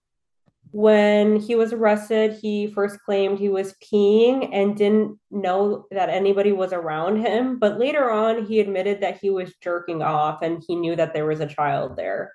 When 0.73 1.35
he 1.35 1.55
was 1.55 1.73
arrested, 1.73 2.37
he 2.41 2.67
first 2.67 3.01
claimed 3.03 3.37
he 3.37 3.49
was 3.49 3.75
peeing 3.83 4.49
and 4.53 4.77
didn't 4.77 5.19
know 5.29 5.85
that 5.91 6.07
anybody 6.07 6.53
was 6.53 6.71
around 6.71 7.17
him. 7.17 7.59
But 7.59 7.77
later 7.77 8.09
on, 8.09 8.45
he 8.45 8.61
admitted 8.61 9.01
that 9.01 9.19
he 9.19 9.29
was 9.29 9.53
jerking 9.61 10.01
off 10.01 10.41
and 10.41 10.63
he 10.65 10.77
knew 10.77 10.95
that 10.95 11.13
there 11.13 11.25
was 11.25 11.41
a 11.41 11.47
child 11.47 11.97
there. 11.97 12.31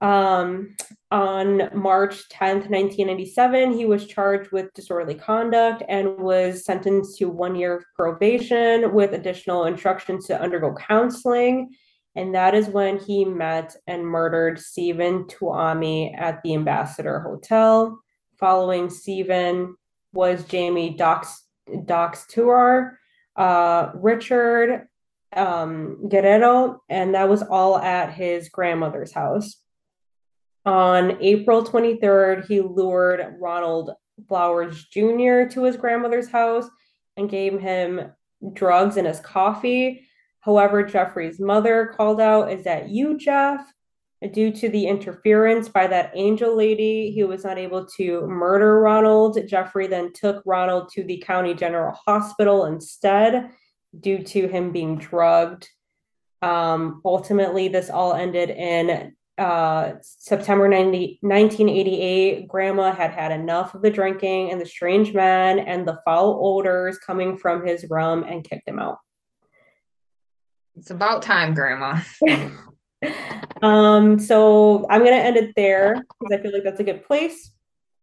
Um, 0.00 0.76
on 1.10 1.70
March 1.74 2.28
10th, 2.28 2.68
1997, 2.70 3.72
he 3.72 3.86
was 3.86 4.06
charged 4.06 4.52
with 4.52 4.72
disorderly 4.74 5.14
conduct 5.14 5.82
and 5.88 6.18
was 6.18 6.64
sentenced 6.64 7.18
to 7.18 7.28
one 7.28 7.56
year 7.56 7.78
of 7.78 7.84
probation 7.96 8.92
with 8.92 9.14
additional 9.14 9.64
instructions 9.64 10.26
to 10.26 10.40
undergo 10.40 10.74
counseling. 10.74 11.70
And 12.14 12.34
that 12.34 12.54
is 12.54 12.68
when 12.68 12.98
he 12.98 13.24
met 13.24 13.74
and 13.86 14.06
murdered 14.06 14.58
Stephen 14.58 15.24
Tuomi 15.24 16.16
at 16.18 16.42
the 16.42 16.54
Ambassador 16.54 17.20
Hotel. 17.20 17.98
Following 18.38 18.90
Stephen 18.90 19.76
was 20.12 20.44
Jamie 20.44 20.96
Dox, 20.96 21.44
Doxtator, 21.68 22.92
uh, 23.36 23.90
Richard 23.94 24.88
um, 25.34 26.08
Guerrero, 26.08 26.82
and 26.88 27.14
that 27.14 27.28
was 27.28 27.42
all 27.42 27.78
at 27.78 28.12
his 28.12 28.48
grandmother's 28.48 29.12
house. 29.12 29.56
On 30.64 31.16
April 31.22 31.64
23rd, 31.64 32.46
he 32.46 32.60
lured 32.60 33.36
Ronald 33.40 33.90
Flowers 34.28 34.84
Jr. 34.84 35.44
to 35.50 35.64
his 35.64 35.76
grandmother's 35.76 36.28
house 36.28 36.68
and 37.16 37.30
gave 37.30 37.60
him 37.60 38.12
drugs 38.52 38.96
in 38.96 39.04
his 39.04 39.20
coffee. 39.20 40.06
However, 40.40 40.82
Jeffrey's 40.82 41.40
mother 41.40 41.94
called 41.96 42.20
out, 42.20 42.52
Is 42.52 42.64
that 42.64 42.88
you, 42.88 43.18
Jeff? 43.18 43.60
Due 44.32 44.50
to 44.50 44.68
the 44.68 44.88
interference 44.88 45.68
by 45.68 45.86
that 45.86 46.10
angel 46.14 46.56
lady, 46.56 47.12
he 47.12 47.22
was 47.22 47.44
not 47.44 47.56
able 47.56 47.86
to 47.96 48.26
murder 48.26 48.80
Ronald. 48.80 49.38
Jeffrey 49.46 49.86
then 49.86 50.12
took 50.12 50.42
Ronald 50.44 50.90
to 50.94 51.04
the 51.04 51.22
county 51.24 51.54
general 51.54 51.96
hospital 52.04 52.64
instead, 52.64 53.50
due 54.00 54.22
to 54.24 54.48
him 54.48 54.72
being 54.72 54.98
drugged. 54.98 55.68
Um, 56.42 57.00
ultimately, 57.04 57.68
this 57.68 57.90
all 57.90 58.12
ended 58.12 58.50
in 58.50 59.12
uh, 59.38 59.94
September 60.02 60.68
90, 60.68 61.18
1988, 61.20 62.48
grandma 62.48 62.92
had 62.92 63.12
had 63.12 63.30
enough 63.30 63.74
of 63.74 63.82
the 63.82 63.90
drinking 63.90 64.50
and 64.50 64.60
the 64.60 64.66
strange 64.66 65.14
man 65.14 65.60
and 65.60 65.86
the 65.86 66.00
foul 66.04 66.40
odors 66.42 66.98
coming 66.98 67.36
from 67.36 67.64
his 67.64 67.86
room 67.88 68.24
and 68.24 68.48
kicked 68.48 68.68
him 68.68 68.78
out. 68.78 68.98
It's 70.76 70.90
about 70.90 71.22
time, 71.22 71.54
grandma. 71.54 72.00
um, 73.62 74.18
so 74.18 74.86
I'm 74.90 75.00
going 75.00 75.16
to 75.16 75.24
end 75.24 75.36
it 75.36 75.52
there 75.56 75.94
because 75.94 76.38
I 76.38 76.42
feel 76.42 76.52
like 76.52 76.64
that's 76.64 76.80
a 76.80 76.84
good 76.84 77.04
place. 77.04 77.52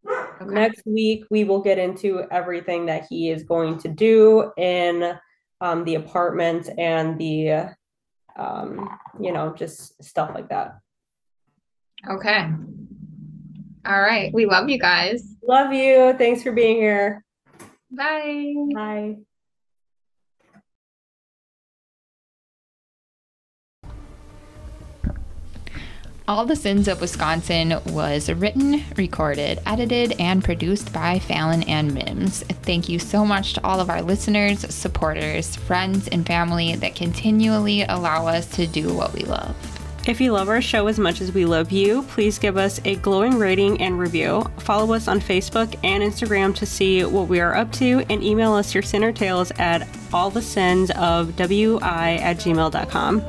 Okay. 0.07 0.53
Next 0.53 0.83
week, 0.86 1.25
we 1.29 1.43
will 1.43 1.61
get 1.61 1.77
into 1.77 2.23
everything 2.31 2.86
that 2.86 3.07
he 3.09 3.29
is 3.29 3.43
going 3.43 3.77
to 3.79 3.88
do 3.88 4.51
in 4.57 5.17
um, 5.61 5.83
the 5.83 5.95
apartment 5.95 6.69
and 6.77 7.17
the, 7.19 7.69
um, 8.38 8.89
you 9.19 9.31
know, 9.31 9.53
just 9.53 10.01
stuff 10.03 10.31
like 10.33 10.49
that. 10.49 10.79
Okay. 12.10 12.49
All 13.86 14.01
right. 14.01 14.34
We 14.34 14.45
love 14.45 14.70
you 14.70 14.80
guys. 14.80 15.36
Love 15.47 15.74
you. 15.74 16.14
Thanks 16.18 16.43
for 16.43 16.51
being 16.51 16.78
here. 16.78 17.24
Bye. 17.91 18.53
Bye. 18.74 19.16
All 26.28 26.47
the 26.47 26.56
Sins 26.56 26.88
of 26.88 27.01
Wisconsin 27.01 27.80
was 27.86 28.32
written, 28.32 28.84
recorded, 28.97 29.60
edited, 29.64 30.20
and 30.20 30.43
produced 30.43 30.91
by 30.91 31.20
Fallon 31.20 31.62
and 31.64 31.93
Mims. 31.93 32.41
Thank 32.64 32.89
you 32.89 32.97
so 32.97 33.24
much 33.24 33.53
to 33.53 33.64
all 33.64 33.80
of 33.80 33.91
our 33.91 34.01
listeners, 34.01 34.62
supporters, 34.74 35.56
friends, 35.56 36.08
and 36.08 36.26
family 36.26 36.76
that 36.78 36.95
continually 36.95 37.84
allow 37.84 38.26
us 38.26 38.47
to 38.56 38.66
do 38.66 38.91
what 38.91 39.14
we 39.14 39.22
love. 39.22 39.74
If 40.08 40.22
you 40.22 40.34
love 40.34 40.49
our 40.49 40.62
show 40.62 40.86
as 40.86 40.99
much 40.99 41.20
as 41.20 41.32
we 41.32 41.45
love 41.45 41.72
you, 41.72 42.03
please 42.03 42.38
give 42.38 42.58
us 42.58 42.80
a 42.86 42.95
glowing 42.97 43.39
rating 43.39 43.82
and 43.82 43.97
review. 43.97 44.45
Follow 44.60 44.93
us 44.93 45.08
on 45.08 45.20
Facebook 45.20 45.76
and 45.84 46.03
Instagram 46.03 46.53
to 46.58 46.66
see 46.68 47.03
what 47.03 47.28
we 47.28 47.39
are 47.39 47.56
up 47.56 47.72
to, 47.74 48.06
and 48.08 48.24
email 48.24 48.53
us 48.53 48.76
your 48.76 48.84
sinner 48.84 49.12
tales 49.12 49.51
at 49.58 49.88
all 50.14 50.30
the 50.30 50.43
sins 50.43 50.91
of 50.91 51.36
wi 51.38 52.18
at 52.18 52.38
gmail.com. 52.38 53.24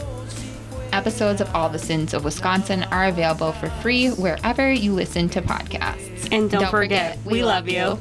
Episodes 0.92 1.40
of 1.40 1.54
All 1.54 1.70
the 1.70 1.78
Sins 1.78 2.12
of 2.12 2.24
Wisconsin 2.24 2.82
are 2.84 3.06
available 3.06 3.52
for 3.52 3.70
free 3.80 4.08
wherever 4.08 4.70
you 4.70 4.92
listen 4.92 5.30
to 5.30 5.40
podcasts. 5.40 6.28
And 6.30 6.50
don't, 6.50 6.62
don't 6.62 6.70
forget, 6.70 7.16
forget, 7.18 7.32
we 7.32 7.42
love 7.42 7.68
you. 7.68 7.98